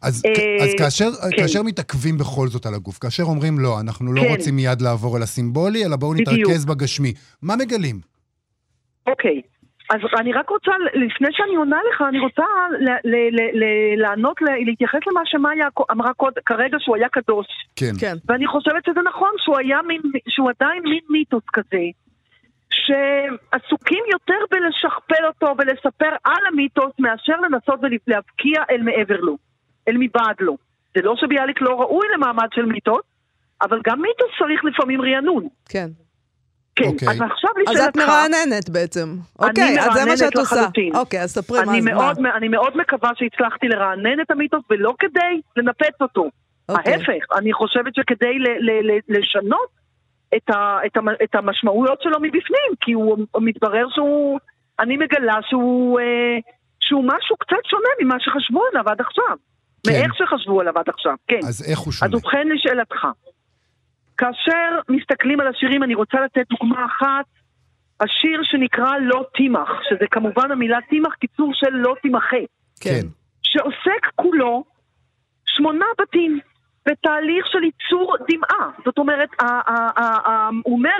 [0.02, 1.38] אז, אה, אז כאשר, כן.
[1.42, 4.28] כאשר מתעכבים בכל זאת על הגוף, כאשר אומרים לא, אנחנו לא כן.
[4.30, 6.30] רוצים מיד לעבור אל הסימבולי, אלא בואו בדיוק.
[6.30, 7.14] נתרכז בגשמי.
[7.42, 8.00] מה מגלים?
[9.08, 9.42] אוקיי,
[9.90, 12.44] אז אני רק רוצה, לפני שאני עונה לך, אני רוצה
[12.80, 17.48] ל- ל- ל- ל- לענות, ל- להתייחס למה שמאיה אמרה קוד, כרגע שהוא היה קדוש.
[17.76, 17.94] כן.
[18.00, 18.16] כן.
[18.26, 21.84] ואני חושבת שזה נכון, שהוא היה מין, שהוא עדיין מין מיתוס כזה,
[22.72, 29.38] שעסוקים יותר בלשכפל אותו ולספר על המיתוס, מאשר לנסות ולהבקיע אל מעבר לו,
[29.88, 30.58] אל מבעד לו.
[30.96, 33.02] זה לא שביאליק לא ראוי למעמד של מיתוס,
[33.62, 35.48] אבל גם מיתוס צריך לפעמים רענון.
[35.70, 35.88] כן.
[36.76, 37.08] כן, אוקיי.
[37.10, 37.90] אז עכשיו אז לשאלתך...
[37.90, 39.16] את מרעננת בעצם.
[39.40, 40.56] אוקיי, אז זה מה שאת עושה.
[40.56, 40.96] לחלוטין.
[40.96, 41.84] אוקיי, אז ספרי מה אז.
[41.84, 46.26] מאוד, אני מאוד מקווה שהצלחתי לרענן את המיתוס, ולא כדי לנפץ אותו.
[46.70, 46.94] אוקיי.
[46.94, 49.70] ההפך, אני חושבת שכדי ל- ל- ל- לשנות
[50.36, 54.40] את, ה- את, המ- את המשמעויות שלו מבפנים, כי הוא מתברר שהוא,
[54.80, 56.38] אני מגלה שהוא, אה,
[56.80, 59.38] שהוא משהו קצת שונה ממה שחשבו עליו עד עכשיו.
[59.88, 60.00] כן.
[60.00, 61.40] מאיך שחשבו עליו עד עכשיו, כן.
[61.48, 62.12] אז איך הוא שונה?
[62.12, 63.08] אז ובכן לשאלתך,
[64.18, 67.26] כאשר מסתכלים על השירים, אני רוצה לתת דוגמה אחת,
[68.00, 72.38] השיר שנקרא לא תימח, שזה כמובן המילה תימח, קיצור של לא תימחה,
[72.80, 73.02] כן.
[73.44, 74.64] שעוסק כולו
[75.46, 76.40] שמונה בתים
[76.86, 78.70] בתהליך של ייצור דמעה.
[78.86, 79.30] זאת אומרת,
[80.64, 81.00] הוא אומר,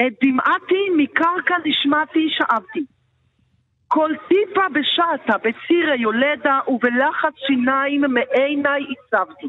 [0.00, 2.84] "אה, דמעתי מקרקע נשמעתי שאבתי.
[3.94, 9.46] כל טיפה בשעתה, בצירי יולדה, ובלחץ שיניים מעיניי עיצבתי.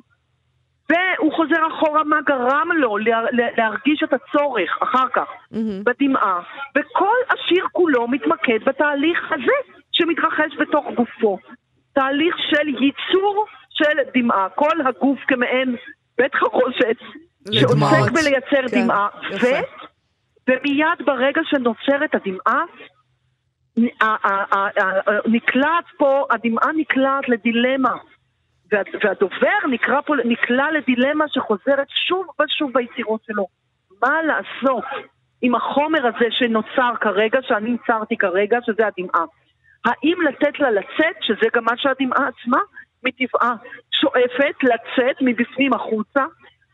[0.90, 5.84] והוא חוזר אחורה מה גרם לו לה- לה- להרגיש את הצורך אחר כך מהמם.
[5.84, 6.40] בדמעה,
[6.78, 9.58] וכל השיר כולו מתמקד בתהליך הזה
[9.92, 11.38] שמתרחש בתוך גופו.
[11.94, 15.76] תהליך של ייצור של דמעה, כל הגוף כמעין
[16.18, 16.98] בית חרושת
[17.52, 18.12] שעוסק.
[18.14, 19.48] בלייצר כן, דמעה, יפה.
[19.48, 20.52] ו...
[20.52, 22.64] ומיד ברגע שנוצרת הדמעה,
[25.26, 27.94] נקלעת פה, הדמעה נקלעת לדילמה.
[28.72, 33.46] וה- והדובר נקרא פה, נקלע לדילמה שחוזרת שוב ושוב ביצירות שלו.
[34.02, 34.84] מה לעשות
[35.42, 39.26] עם החומר הזה שנוצר כרגע, שאני ייצרתי כרגע, שזה הדמעה?
[39.86, 42.60] האם לתת לה לצאת, שזה גם מה שהדמעה עצמה
[43.04, 43.56] מטבעה
[43.92, 46.26] שואפת לצאת מבפנים החוצה,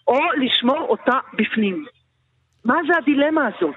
[0.07, 1.85] או לשמור אותה בפנים?
[2.65, 3.75] מה זה הדילמה הזאת?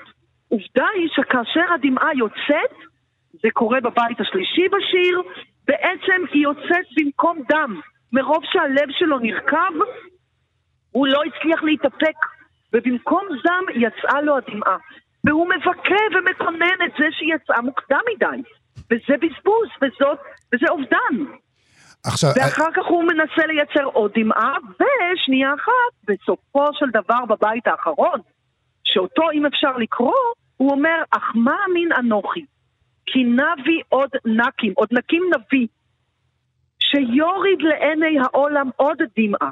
[0.48, 2.76] עובדה היא שכאשר הדמעה יוצאת,
[3.42, 5.22] זה קורה בבית השלישי בשיר,
[5.66, 7.80] בעצם היא יוצאת במקום דם.
[8.12, 9.74] מרוב שהלב שלו נרקב,
[10.90, 12.16] הוא לא הצליח להתאפק,
[12.72, 14.76] ובמקום דם יצאה לו הדמעה.
[15.24, 18.42] והוא מבכה ומקונן את זה שהיא יצאה מוקדם מדי.
[18.90, 20.18] וזה בזבוז, וזאת,
[20.54, 21.34] וזה אובדן.
[22.04, 28.20] עכשיו, ואחר כך הוא מנסה לייצר עוד דמעה, ושנייה אחת, בסופו של דבר בבית האחרון,
[28.84, 30.14] שאותו אם אפשר לקרוא,
[30.56, 32.44] הוא אומר, אך מה אמין אנוכי?
[33.06, 35.66] כי נבי עוד נקים, עוד נקים נביא,
[36.82, 39.50] שיוריד לעיני העולם עוד דמעה,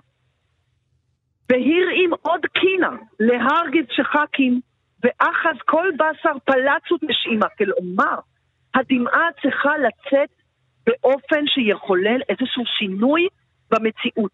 [1.49, 4.61] והרעים עוד קינה, להרגיז שחקים,
[5.03, 7.47] ואחז כל בשר פלצות נשימה.
[7.59, 8.19] כלומר,
[8.75, 10.31] הדמעה צריכה לצאת
[10.87, 13.29] באופן שיחולל איזשהו שינוי
[13.71, 14.33] במציאות.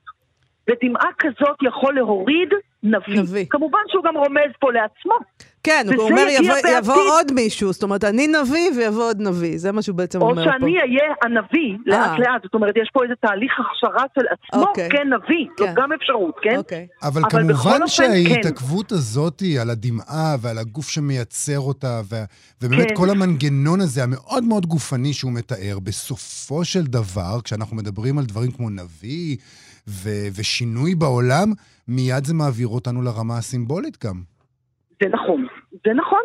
[0.71, 2.49] ודמעה כזאת יכול להוריד
[2.87, 3.21] נביא.
[3.23, 3.45] נביא.
[3.51, 5.13] כמובן שהוא גם רומז פה לעצמו.
[5.63, 6.71] כן, הוא אומר, יבוא- בעתיד.
[6.79, 10.31] יבוא עוד מישהו, זאת אומרת, אני נביא ויבוא עוד נביא, זה מה שהוא בעצם או
[10.31, 10.51] אומר פה.
[10.51, 14.89] שאני אהיה הנביא לאט לאט, זאת אומרת, יש פה איזה תהליך הכשרה של עצמו אוקיי.
[14.91, 15.75] כנביא, זאת כן.
[15.77, 16.57] גם אפשרות, כן?
[16.57, 16.87] אוקיי.
[17.03, 22.25] אבל אבל כמובן שההתעכבות הזאת על הדמעה ועל הגוף שמייצר אותה, ו-
[22.63, 22.95] ובאמת כן.
[22.95, 28.51] כל המנגנון הזה, המאוד מאוד גופני שהוא מתאר, בסופו של דבר, כשאנחנו מדברים על דברים
[28.51, 29.37] כמו נביא
[29.89, 31.49] ו- ושינוי בעולם,
[31.89, 34.15] מיד זה מעביר אותנו לרמה הסימבולית גם.
[35.03, 35.47] זה נכון,
[35.85, 36.23] זה נכון.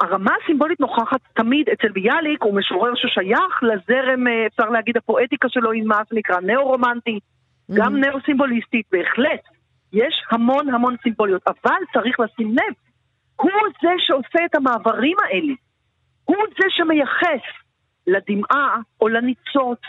[0.00, 5.72] הרמה הסימבולית נוכחת תמיד אצל ביאליק, הוא משורר ששייך לזרם, אה, אפשר להגיד, הפואטיקה שלו,
[5.72, 7.18] עם מה שנקרא נאו-רומנטי,
[7.74, 9.40] גם נאו-סימבוליסטית, בהחלט.
[9.92, 12.74] יש המון המון סימבוליות, אבל צריך לשים לב,
[13.36, 13.50] הוא
[13.82, 15.52] זה שעושה את המעברים האלה.
[16.24, 17.44] הוא זה שמייחס
[18.06, 19.80] לדמעה או לניצוץ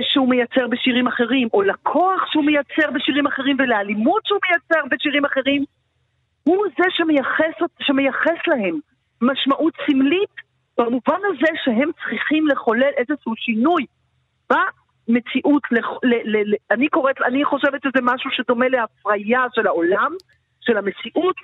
[0.00, 5.64] שהוא מייצר בשירים אחרים, או לכוח שהוא מייצר בשירים אחרים ולאלימות שהוא מייצר בשירים אחרים,
[6.44, 8.78] הוא זה שמייחס, שמייחס להם
[9.22, 10.34] משמעות סמלית
[10.78, 13.86] במובן הזה שהם צריכים לחולל איזשהו שינוי
[14.50, 15.62] במציאות.
[15.70, 20.12] לח, ל, ל, ל, אני קוראת, אני חושבת שזה משהו שדומה להפריה של העולם,
[20.60, 21.36] של המציאות,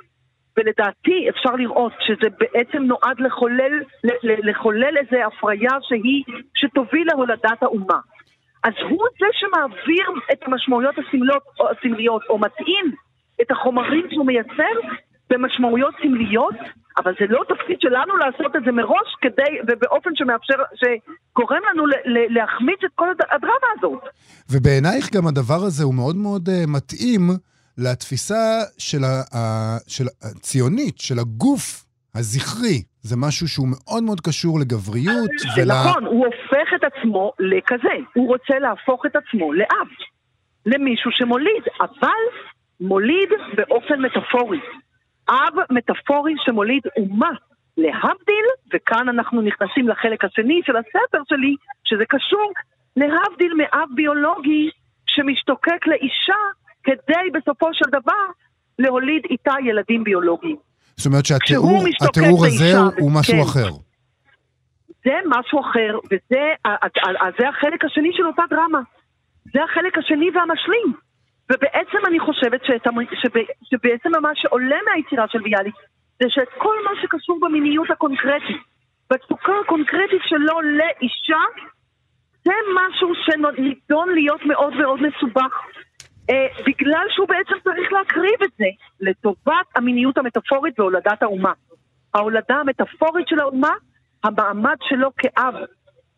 [0.57, 3.83] ולדעתי אפשר לראות שזה בעצם נועד לחולל,
[4.23, 6.25] לחולל איזו הפריה שהיא,
[6.55, 7.99] שתוביל להולדת האומה.
[8.65, 12.93] אז הוא זה שמעביר את המשמעויות הסמליות, או, הסמליות, או מתאים
[13.41, 14.75] את החומרים שהוא מייצר
[15.31, 16.55] במשמעויות סמליות,
[16.99, 21.85] אבל זה לא תפקיד שלנו לעשות את זה מראש כדי, ובאופן שמאפשר, שגורם לנו
[22.29, 24.03] להחמיץ את כל הד- הדרמה הזאת.
[24.53, 27.23] ובעינייך גם הדבר הזה הוא מאוד מאוד uh, מתאים
[27.79, 28.43] לתפיסה
[28.79, 32.83] של ה- ה- של הציונית, של הגוף הזכרי.
[33.03, 36.27] זה משהו שהוא מאוד מאוד קשור לגבריות זה נכון, הוא
[36.59, 37.97] הופך את עצמו לכזה.
[38.15, 39.89] הוא רוצה להפוך את עצמו לאב,
[40.67, 42.23] למישהו שמוליד, אבל
[42.81, 44.61] מוליד באופן מטאפורי.
[45.29, 47.31] אב מטאפורי שמוליד אומה.
[47.77, 52.53] להבדיל, וכאן אנחנו נכנסים לחלק השני של הספר שלי, שזה קשור,
[52.97, 54.71] להבדיל מאב ביולוגי
[55.07, 56.43] שמשתוקק לאישה
[56.85, 58.25] כדי בסופו של דבר
[58.79, 60.57] להוליד איתה ילדים ביולוגיים.
[60.97, 63.41] זאת אומרת שהתיאור הזה לאישה, הוא משהו כן.
[63.41, 63.88] אחר.
[65.09, 66.45] זה משהו אחר, וזה
[67.39, 68.81] זה החלק השני של אותה דרמה.
[69.53, 70.93] זה החלק השני והמשלים.
[71.53, 75.75] ובעצם אני חושבת שאת, שב, שבעצם מה שעולה מהיצירה של ביאליק
[76.23, 78.57] זה שאת כל מה שקשור במיניות הקונקרטית,
[79.11, 81.43] בתפוקה הקונקרטית שלו לאישה,
[82.45, 85.53] זה משהו שנידון להיות מאוד מאוד מסובך.
[86.31, 88.67] אה, בגלל שהוא בעצם צריך להקריב את זה
[89.01, 91.53] לטובת המיניות המטאפורית והולדת האומה.
[92.15, 93.73] ההולדה המטאפורית של האומה,
[94.29, 95.55] המעמד שלו כאב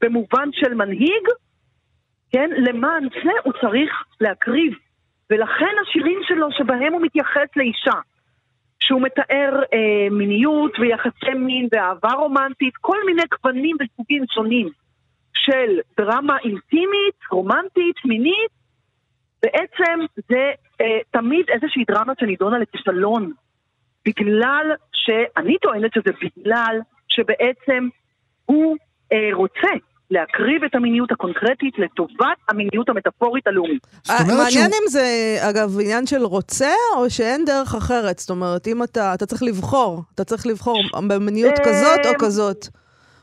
[0.01, 1.29] במובן של מנהיג,
[2.33, 4.75] כן, למען זה הוא צריך להקריב.
[5.31, 7.99] ולכן השירים שלו שבהם הוא מתייחס לאישה,
[8.81, 14.69] שהוא מתאר אה, מיניות ויחסי מין ואהבה רומנטית, כל מיני גוונים וסוגים שונים
[15.35, 18.51] של דרמה אינטימית, רומנטית, מינית,
[19.43, 23.33] בעצם זה אה, תמיד איזושהי דרמה שנידונה לכישלון.
[24.07, 27.89] בגלל שאני טוענת שזה בגלל שבעצם
[28.51, 28.77] הוא
[29.13, 29.69] אה, רוצה
[30.11, 33.87] להקריב את המיניות הקונקרטית לטובת המיניות המטאפורית הלאומית.
[34.09, 35.07] מעניין שהוא- אם זה,
[35.41, 38.19] אגב, עניין של רוצה, או שאין דרך אחרת.
[38.19, 42.67] זאת אומרת, אם אתה, אתה צריך לבחור, אתה צריך לבחור במיניות אה, כזאת או כזאת.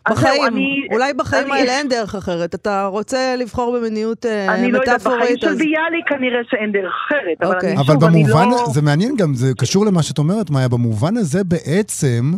[0.10, 2.56] בחיים, אני- אולי בחיים אני- האלה אין דרך אחרת.
[2.56, 5.48] אתה רוצה לבחור במיניות אה, אני לא יודעת, בחיים מטאפורית, של.
[5.56, 7.70] ביאליק כנראה שאין דרך אחרת, אבל אוקיי.
[7.72, 8.66] אני אבל שוב, אני במובן, לא...
[8.74, 12.32] זה מעניין גם, זה קשור למה שאת אומרת, מאיה, במובן הזה בעצם,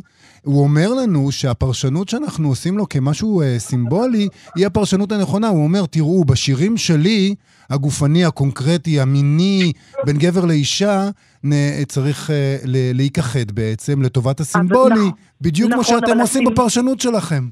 [0.43, 5.47] הוא אומר לנו שהפרשנות שאנחנו עושים לו כמשהו אה, סימבולי, היא הפרשנות הנכונה.
[5.47, 7.35] הוא אומר, תראו, בשירים שלי,
[7.69, 9.71] הגופני, הקונקרטי, המיני,
[10.05, 11.09] בין גבר לאישה,
[11.45, 11.51] נ,
[11.87, 16.99] צריך אה, להיכחד בעצם לטובת הסימבולי, נכון, בדיוק כמו נכון, שאתם אבל עושים הסימ- בפרשנות
[17.01, 17.47] שלכם.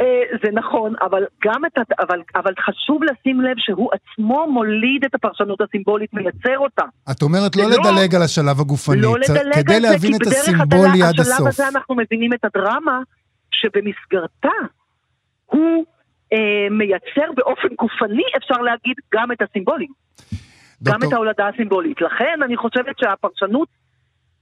[0.00, 0.04] אה,
[0.44, 1.72] זה נכון, אבל גם את.
[2.00, 6.82] אבל, אבל חשוב לשים לב שהוא עצמו מוליד את הפרשנות הסימבולית, מייצר אותה.
[7.10, 10.20] את אומרת לא לא- לדלג על השלב הגופני, לא צ- לדלג כדי להבין כי את
[10.20, 11.46] בדרך הסימבולי השלב- עד השלב הסוף.
[11.48, 12.98] הזה אנחנו מבינים את הדרמה
[13.50, 14.56] שבמסגרתה
[15.46, 15.84] הוא
[16.32, 16.38] אה,
[16.70, 19.88] מייצר באופן גופני, אפשר להגיד, גם את הסימבולים.
[20.82, 22.00] גם דוקטור- את ההולדה הסימבולית.
[22.00, 23.68] לכן אני חושבת שהפרשנות,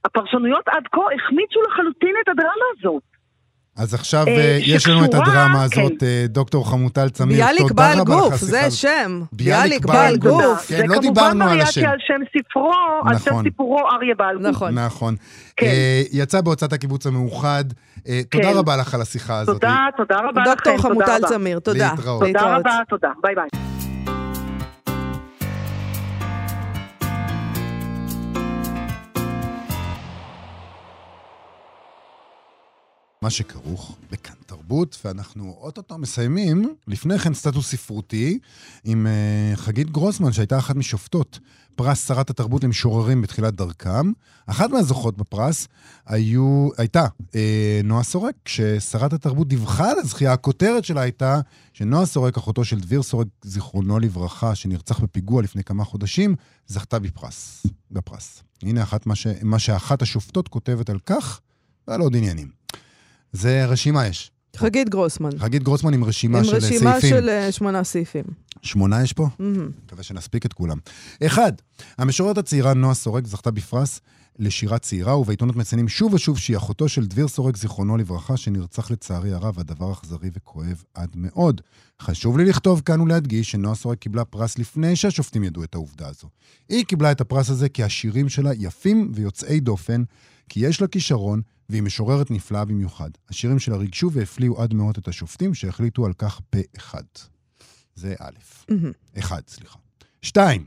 [0.05, 3.03] הפרשנויות עד כה החמיצו לחלוטין את הדרמה הזאת.
[3.77, 5.81] אז עכשיו אה, אה, יש לנו את הדרמה כן.
[5.81, 8.71] הזאת, אה, דוקטור חמוטל צמיר, תודה רבה לך גוף, על זה.
[8.71, 9.21] שם.
[9.31, 10.67] ביאליק בעל גוף.
[10.67, 11.85] כן, זה לא כמובן דיברנו על השם.
[11.85, 12.71] על שם ספרו,
[13.05, 13.43] על שם נכון.
[13.43, 14.47] סיפורו אריה בעל גוף.
[14.47, 14.79] נכון.
[14.79, 15.15] נכון.
[15.57, 15.67] כן.
[16.11, 17.63] יצא בהוצאת הקיבוץ המאוחד.
[18.07, 18.57] אה, תודה כן.
[18.57, 19.61] רבה לך על השיחה הזאת.
[19.61, 21.19] תודה, תודה רבה לכם, דוקטור חמוטל.
[21.27, 21.91] צמיר, תודה.
[21.91, 22.23] להתראות.
[22.27, 23.92] תודה רבה, תודה, ביי ביי.
[33.23, 36.75] מה שכרוך בכאן תרבות, ואנחנו אוטוטו מסיימים.
[36.87, 38.39] לפני כן סטטוס ספרותי
[38.83, 41.39] עם אה, חגית גרוסמן, שהייתה אחת משופטות
[41.75, 44.11] פרס שרת התרבות למשוררים בתחילת דרכם.
[44.45, 45.67] אחת מהזוכות בפרס
[46.05, 47.35] היו, הייתה אה,
[47.83, 51.39] נועה סורק, כששרת התרבות דיווחה על הזכייה, הכותרת שלה הייתה
[51.73, 56.35] שנועה סורק, אחותו של דביר סורק, זיכרונו לברכה, שנרצח בפיגוע לפני כמה חודשים,
[56.67, 57.65] זכתה בפרס.
[57.91, 58.43] בפרס.
[58.61, 61.39] הנה אחת מה, ש, מה שאחת השופטות כותבת על כך,
[61.87, 62.62] ועל עוד עניינים.
[63.33, 64.31] זה רשימה יש.
[64.55, 65.29] חגית גרוסמן.
[65.39, 67.09] חגית גרוסמן עם רשימה עם של רשימה סעיפים.
[67.09, 68.23] של אה, שמונה סעיפים.
[68.61, 69.27] שמונה יש פה?
[69.39, 69.69] מהמם.
[69.85, 70.77] מקווה שנספיק את כולם.
[71.25, 71.51] אחד,
[71.97, 73.99] המשוררת הצעירה נועה סורק זכתה בפרס
[74.39, 79.33] לשירה צעירה, ובעיתונות מציינים שוב ושוב שהיא אחותו של דביר סורק, זיכרונו לברכה, שנרצח לצערי
[79.33, 81.61] הרב, הדבר אכזרי וכואב עד מאוד.
[82.01, 86.27] חשוב לי לכתוב כאן ולהדגיש שנועה סורק קיבלה פרס לפני שהשופטים ידעו את העובדה הזו.
[86.69, 90.03] היא קיבלה את הפרס הזה כי השירים שלה יפים ויוצאי דופן,
[90.49, 93.09] כי יש לה כישרון, והיא משוררת נפלאה במיוחד.
[93.29, 97.03] השירים שלה ריגשו והפליאו עד מאוד את השופטים, שהחליטו על כך פה אחד.
[97.95, 98.31] זה א'.
[99.19, 99.79] אחד, סליחה.
[100.21, 100.65] שתיים,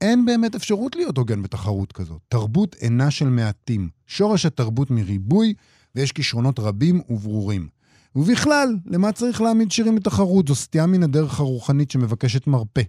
[0.00, 2.20] אין באמת אפשרות להיות הוגן בתחרות כזאת.
[2.28, 3.88] תרבות אינה של מעטים.
[4.06, 5.54] שורש התרבות מריבוי,
[5.94, 7.68] ויש כישרונות רבים וברורים.
[8.16, 10.48] ובכלל, למה צריך להעמיד שירים בתחרות?
[10.48, 12.82] זו סטייה מן הדרך הרוחנית שמבקשת מרפא.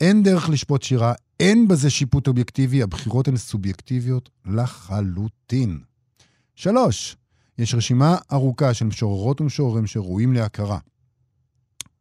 [0.00, 5.78] אין דרך לשפוט שירה, אין בזה שיפוט אובייקטיבי, הבחירות הן סובייקטיביות לחלוטין.
[6.56, 7.16] שלוש,
[7.58, 10.78] יש רשימה ארוכה של משוררות ומשוררים שראויים להכרה.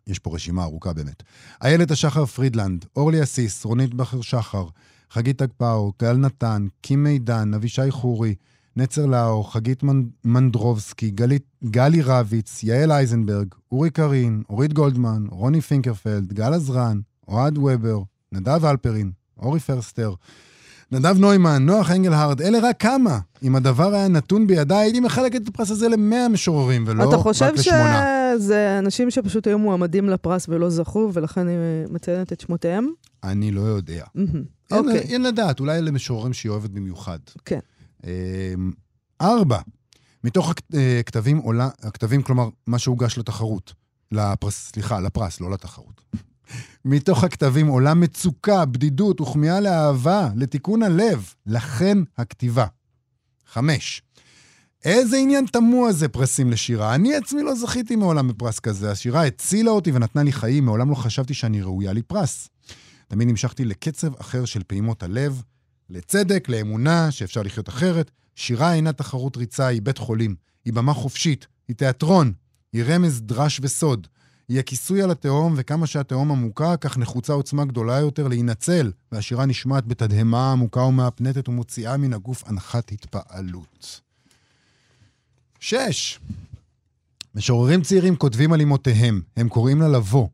[0.07, 1.23] יש פה רשימה ארוכה באמת.
[1.63, 4.67] איילת השחר פרידלנד, אורלי אסיס, רונית בכר שחר,
[5.11, 8.35] חגית אגפאו, גל נתן, קים מידן, אבישי חורי,
[8.75, 15.61] נצר לאו, חגית מנ- מנדרובסקי, גלי, גלי רביץ, יעל אייזנברג, אורי קרין, אורית גולדמן, רוני
[15.61, 18.01] פינקרפלד, גל עזרן, אוהד וובר,
[18.31, 20.13] נדב אלפרין, אורי פרסטר,
[20.91, 23.19] נדב נוימן, נוח אנגלהרד, אלה רק כמה.
[23.43, 27.21] אם הדבר היה נתון בידיי, הייתי מחלק את הפרס הזה למאה משוררים, ולא אתה רק
[27.21, 28.31] חושב לשמונה.
[28.39, 31.53] שזה אנשים שפשוט היו מועמדים לפרס ולא זכו, ולכן אני
[31.89, 32.87] מציינת את שמותיהם?
[33.23, 34.03] אני לא יודע.
[34.15, 34.43] מהמם.
[34.71, 34.99] אין, אוקיי.
[34.99, 37.19] אין לדעת, אולי אלה משוררים שהיא אוהבת במיוחד.
[37.45, 37.59] כן.
[38.05, 38.53] אה,
[39.21, 39.59] ארבע,
[40.23, 43.73] מתוך הכ- אה, הכתבים עולה, הכתבים, כלומר, מה שהוגש לתחרות,
[44.11, 46.01] לפרס, סליחה, לפרס, לא לתחרות.
[46.85, 52.65] מתוך הכתבים עולה מצוקה, בדידות וכמיהה לאהבה, לתיקון הלב, לכן הכתיבה.
[53.47, 54.01] חמש,
[54.83, 56.95] איזה עניין תמוה זה פרסים לשירה.
[56.95, 58.91] אני עצמי לא זכיתי מעולם בפרס כזה.
[58.91, 62.49] השירה הצילה אותי ונתנה לי חיים, מעולם לא חשבתי שאני ראויה לפרס.
[63.07, 65.41] תמיד נמשכתי לקצב אחר של פעימות הלב,
[65.89, 68.11] לצדק, לאמונה, שאפשר לחיות אחרת.
[68.35, 70.35] שירה אינה תחרות ריצה, היא בית חולים.
[70.65, 72.33] היא במה חופשית, היא תיאטרון,
[72.73, 74.07] היא רמז דרש וסוד.
[74.49, 79.85] היא הכיסוי על התהום, וכמה שהתהום עמוקה, כך נחוצה עוצמה גדולה יותר להינצל, והשירה נשמעת
[79.85, 84.01] בתדהמה עמוקה ומהפנטת ומוציאה מן הגוף אנחת התפעלות.
[85.59, 86.19] שש,
[87.35, 90.27] משוררים צעירים כותבים על אמותיהם, הם קוראים לה לבוא.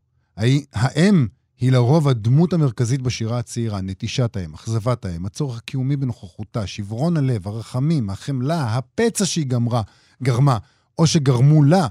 [0.74, 7.18] האם היא לרוב הדמות המרכזית בשירה הצעירה, נטישת האם, אכזבת האם, הצורך הקיומי בנוכחותה, שברון
[7.18, 9.82] הלב, הרחמים, החמלה, הפצע שהיא גמרה,
[10.24, 10.57] גרמה,
[10.99, 11.88] או שגרמו לה.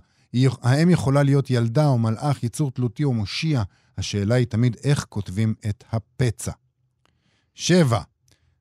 [0.63, 3.63] האם יכולה להיות ילדה או מלאך, יצור תלותי או מושיע?
[3.99, 6.53] השאלה היא תמיד איך כותבים את הפצע.
[7.55, 8.01] שבע,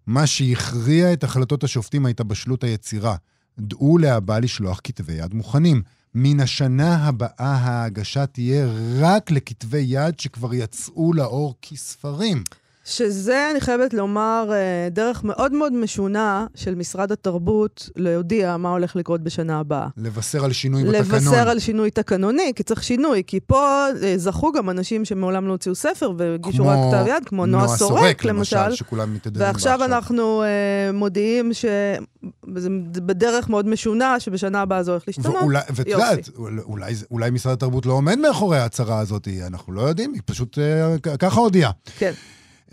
[0.07, 3.15] מה שהכריע את החלטות השופטים הייתה בשלות היצירה.
[3.59, 5.82] דעו להבא לשלוח כתבי יד מוכנים.
[6.15, 8.67] מן השנה הבאה ההגשה תהיה
[8.99, 12.43] רק לכתבי יד שכבר יצאו לאור כספרים.
[12.86, 14.57] שזה, אני חייבת לומר, אה,
[14.91, 19.88] דרך מאוד מאוד משונה של משרד התרבות להודיע מה הולך לקרות בשנה הבאה.
[19.97, 20.99] לבשר על שינוי בתקנון.
[21.15, 23.67] לבשר על שינוי תקנוני, כי צריך שינוי, כי פה
[24.03, 28.25] אה, זכו גם אנשים שמעולם לא הוציאו ספר והגישו רק כתב יד, כמו נועה סורק,
[28.25, 28.71] למשל.
[28.75, 30.47] שכולם מתהדרים בה ועכשיו אנחנו אה,
[30.93, 32.69] מודיעים שזה
[33.05, 35.36] בדרך מאוד משונה, שבשנה הבאה זה הולך להשתנות.
[35.41, 35.88] ואולי, ואת.
[35.88, 36.30] יודעת,
[36.65, 40.57] אולי, זה- אולי משרד התרבות לא עומד מאחורי ההצהרה הזאת, אנחנו לא יודעים, היא פשוט
[41.03, 41.71] כ- ככה הודיעה.
[41.97, 42.11] כן.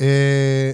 [0.01, 0.71] אה,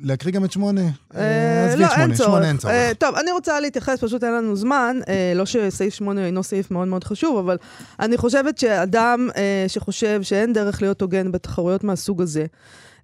[0.00, 0.80] להקריא גם את שמונה?
[1.16, 2.16] אה, עזבי לא, את שמונה.
[2.16, 2.74] שמונה אין צורך.
[2.74, 5.00] אה, טוב, אני רוצה להתייחס, פשוט אין לנו זמן.
[5.08, 7.56] אה, לא שסעיף 8 אינו סעיף מאוד מאוד חשוב, אבל
[8.00, 12.46] אני חושבת שאדם אה, שחושב שאין דרך להיות הוגן בתחרויות מהסוג הזה,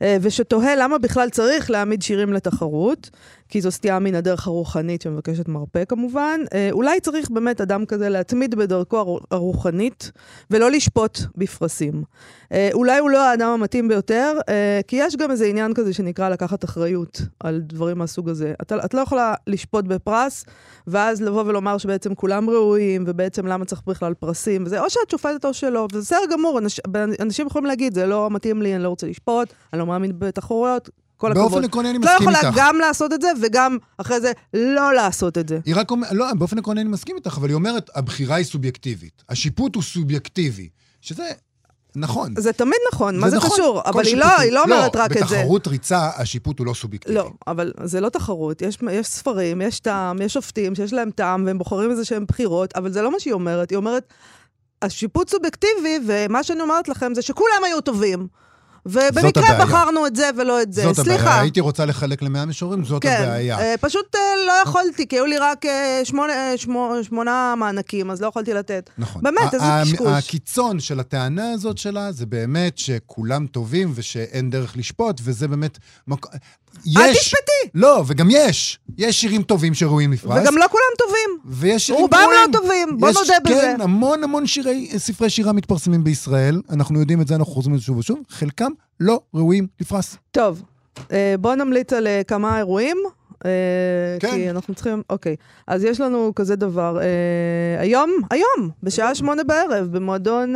[0.02, 3.10] אה, ושתוהה למה בכלל צריך להעמיד שירים לתחרות,
[3.54, 8.08] כי זו סטייה מן הדרך הרוחנית שמבקשת מרפא כמובן, אה, אולי צריך באמת אדם כזה
[8.08, 10.12] להתמיד בדרכו הרו- הרוחנית,
[10.50, 12.02] ולא לשפוט בפרסים.
[12.52, 16.28] אה, אולי הוא לא האדם המתאים ביותר, אה, כי יש גם איזה עניין כזה שנקרא
[16.28, 18.54] לקחת אחריות על דברים מהסוג הזה.
[18.62, 20.44] אתה, את לא יכולה לשפוט בפרס,
[20.86, 25.44] ואז לבוא ולומר שבעצם כולם ראויים, ובעצם למה צריך בכלל פרסים, וזה או שאת שופטת
[25.44, 26.80] או שלא, וזה בסדר גמור, אנש,
[27.20, 30.90] אנשים יכולים להגיד, זה לא מתאים לי, אני לא רוצה לשפוט, אני לא מאמין בתחרויות,
[31.16, 31.50] כל הכבוד.
[31.50, 32.58] באופן עקרוני אני את לא מסכים יכולה איתך.
[32.60, 35.58] גם לעשות את זה, וגם אחרי זה לא לעשות את זה.
[35.66, 39.22] היא רק אומרת, לא, באופן עקרוני אני מסכים איתך, אבל היא אומרת, הבחירה היא סובייקטיבית.
[39.28, 40.68] השיפוט הוא סובייקטיבי.
[41.00, 41.30] שזה
[41.96, 42.34] נכון.
[42.38, 43.82] זה תמיד נכון, מה זה נכון, קשור?
[43.86, 45.36] אבל היא לא, היא לא אומרת רק את זה.
[45.36, 47.14] בתחרות ריצה, השיפוט הוא לא סובייקטיבי.
[47.14, 48.62] לא, אבל זה לא תחרות.
[48.62, 52.76] יש, יש ספרים, יש טעם, יש שופטים שיש להם טעם, והם בוחרים איזה שהם בחירות,
[52.76, 53.70] אבל זה לא מה שהיא אומרת.
[53.70, 54.12] היא אומרת,
[54.82, 58.26] השיפוט סובייקטיבי, ומה שאני אומרת לכם זה שכולם היו טובים.
[58.86, 59.64] ובמקרה.
[59.64, 60.82] בחרנו את זה ולא את זה.
[60.82, 61.22] זאת סליחה.
[61.22, 61.40] הבעיה.
[61.40, 63.58] הייתי רוצה לחלק למאה משוררים, זאת כן, הבעיה.
[63.58, 68.10] אה, פשוט אה, לא יכולתי, כי היו לי רק אה, שמונה, אה, שמו, שמונה מענקים,
[68.10, 68.90] אז לא יכולתי לתת.
[68.98, 69.22] נכון.
[69.22, 70.08] באמת, איזה קשקוש.
[70.08, 75.78] הקיצון של הטענה הזאת שלה זה באמת שכולם טובים ושאין דרך לשפוט, וזה באמת...
[76.86, 76.96] מק...
[76.96, 77.18] אל יש...
[77.18, 77.70] תשפטי.
[77.74, 78.78] לא, וגם יש.
[78.98, 80.42] יש שירים טובים שראויים לפרס.
[80.42, 81.38] וגם לא כולם טובים.
[81.44, 82.40] ויש שירים רובם גרועים.
[82.52, 83.54] לא טובים, בוא יש, נודה בזה.
[83.54, 86.60] כן, המון המון שירי, ספרי שירה מתפרסמים בישראל.
[86.70, 88.18] אנחנו יודעים את זה, אנחנו חוזרים לזה שוב ושוב.
[88.28, 90.16] חלקם לא ראויים לפרס.
[90.30, 90.62] טוב,
[91.12, 92.96] אה, בואו נמליץ על אה, כמה אירועים.
[93.44, 93.50] אה,
[94.20, 94.30] כן.
[94.30, 95.36] כי אנחנו צריכים, אוקיי.
[95.66, 96.98] אז יש לנו כזה דבר.
[97.78, 100.54] היום, היום, בשעה שמונה בערב, במועדון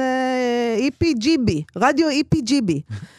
[0.78, 2.72] EPGB, רדיו EPGB,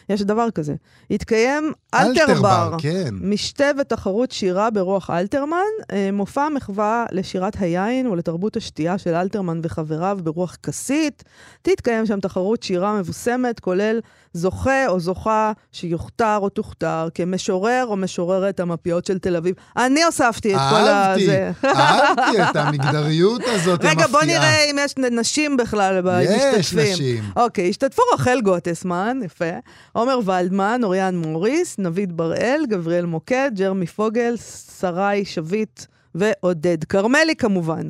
[0.09, 0.75] יש דבר כזה.
[1.09, 2.75] יתקיים אלתרבר.
[2.77, 3.15] כן.
[3.21, 5.57] משתה ותחרות שירה ברוח אלתרמן,
[5.91, 11.23] אה, מופע מחווה לשירת היין ולתרבות השתייה של אלתרמן וחבריו ברוח כסית.
[11.61, 13.99] תתקיים שם תחרות שירה מבוסמת, כולל
[14.33, 19.55] זוכה או זוכה שיוכתר או תוכתר כמשורר או משוררת המפיות של תל אביב.
[19.77, 21.51] אני הוספתי את כל אהבתי, הזה.
[21.65, 23.93] אהבתי את המגדריות הזאת המפתיעה.
[23.93, 26.59] רגע, בוא נראה אם יש נשים בכלל במשתתפים.
[26.59, 27.23] יש נשים.
[27.35, 29.45] אוקיי, השתתפו רחל גוטסמן, יפה,
[29.99, 34.35] עומר ולדמן, אוריאן מוריס, נביד בראל, גבריאל מוקד, ג'רמי פוגל,
[34.79, 35.85] שרי שביט
[36.15, 37.87] ועודד כרמלי כמובן.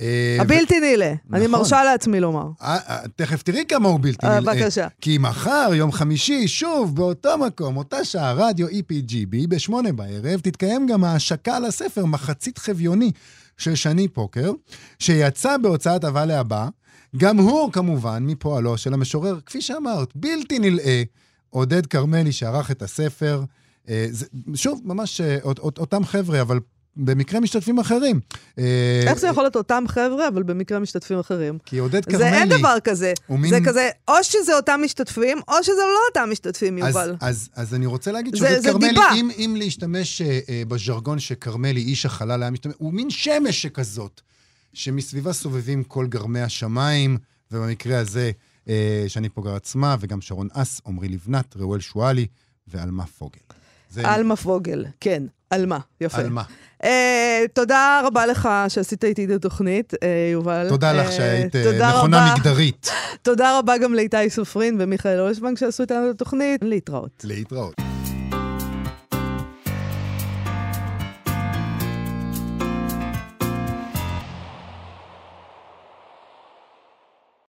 [0.00, 1.50] אה, הבלתי נילא, אני נכון.
[1.50, 2.46] מרשה לעצמי לומר.
[2.62, 4.40] אה, אה, תכף תראי כמה הוא בלתי נלאה.
[4.40, 4.88] בבקשה.
[5.00, 11.04] כי מחר, יום חמישי, שוב, באותו מקום, אותה שעה, רדיו EPGB, בשמונה בערב, תתקיים גם
[11.04, 13.12] ההשקה לספר מחצית חביוני
[13.58, 14.52] של שני פוקר,
[14.98, 16.68] שיצא בהוצאת אבה להבא.
[17.16, 21.02] גם הוא, כמובן, מפועלו של המשורר, כפי שאמרת, בלתי נלאה,
[21.50, 23.42] עודד כרמלי שערך את הספר.
[23.88, 26.60] אה, זה, שוב, ממש אה, אות, אות, אותם חבר'ה, אבל
[26.96, 28.20] במקרה משתתפים אחרים.
[28.58, 31.58] אה, איך זה יכול להיות אותם חבר'ה, אבל במקרה משתתפים אחרים?
[31.66, 32.18] כי עודד כרמלי...
[32.18, 33.12] זה אין דבר כזה.
[33.26, 37.16] הוא מין- זה כזה, או שזה אותם משתתפים, או שזה לא אותם משתתפים, אז, יובל.
[37.20, 39.00] אז, אז אני רוצה להגיד שעודד כרמלי.
[39.14, 44.20] אם, אם להשתמש אה, בז'רגון שכרמלי, איש החלל, היה משתמש, הוא מין שמש שכזאת,
[44.72, 47.18] שמסביבה סובבים כל גרמי השמיים,
[47.50, 48.30] ובמקרה הזה,
[49.08, 52.26] שני פוגר עצמה, וגם שרון אס, עמרי לבנת, ראואל שואלי
[52.66, 53.40] ועלמה פוגל.
[53.90, 56.18] זה עלמה פוגל, כן, עלמה, יפה.
[56.18, 56.42] עלמה.
[56.84, 60.66] אה, תודה רבה לך שעשית איתי את התוכנית, אה, יובל.
[60.68, 62.34] תודה לך אה, שהיית אה, תודה נכונה רבה.
[62.34, 62.90] מגדרית.
[63.22, 66.60] תודה רבה גם לאיתי סופרין ומיכאל אושבנק שעשו איתנו את התוכנית.
[66.62, 67.24] להתראות.
[67.24, 67.89] להתראות.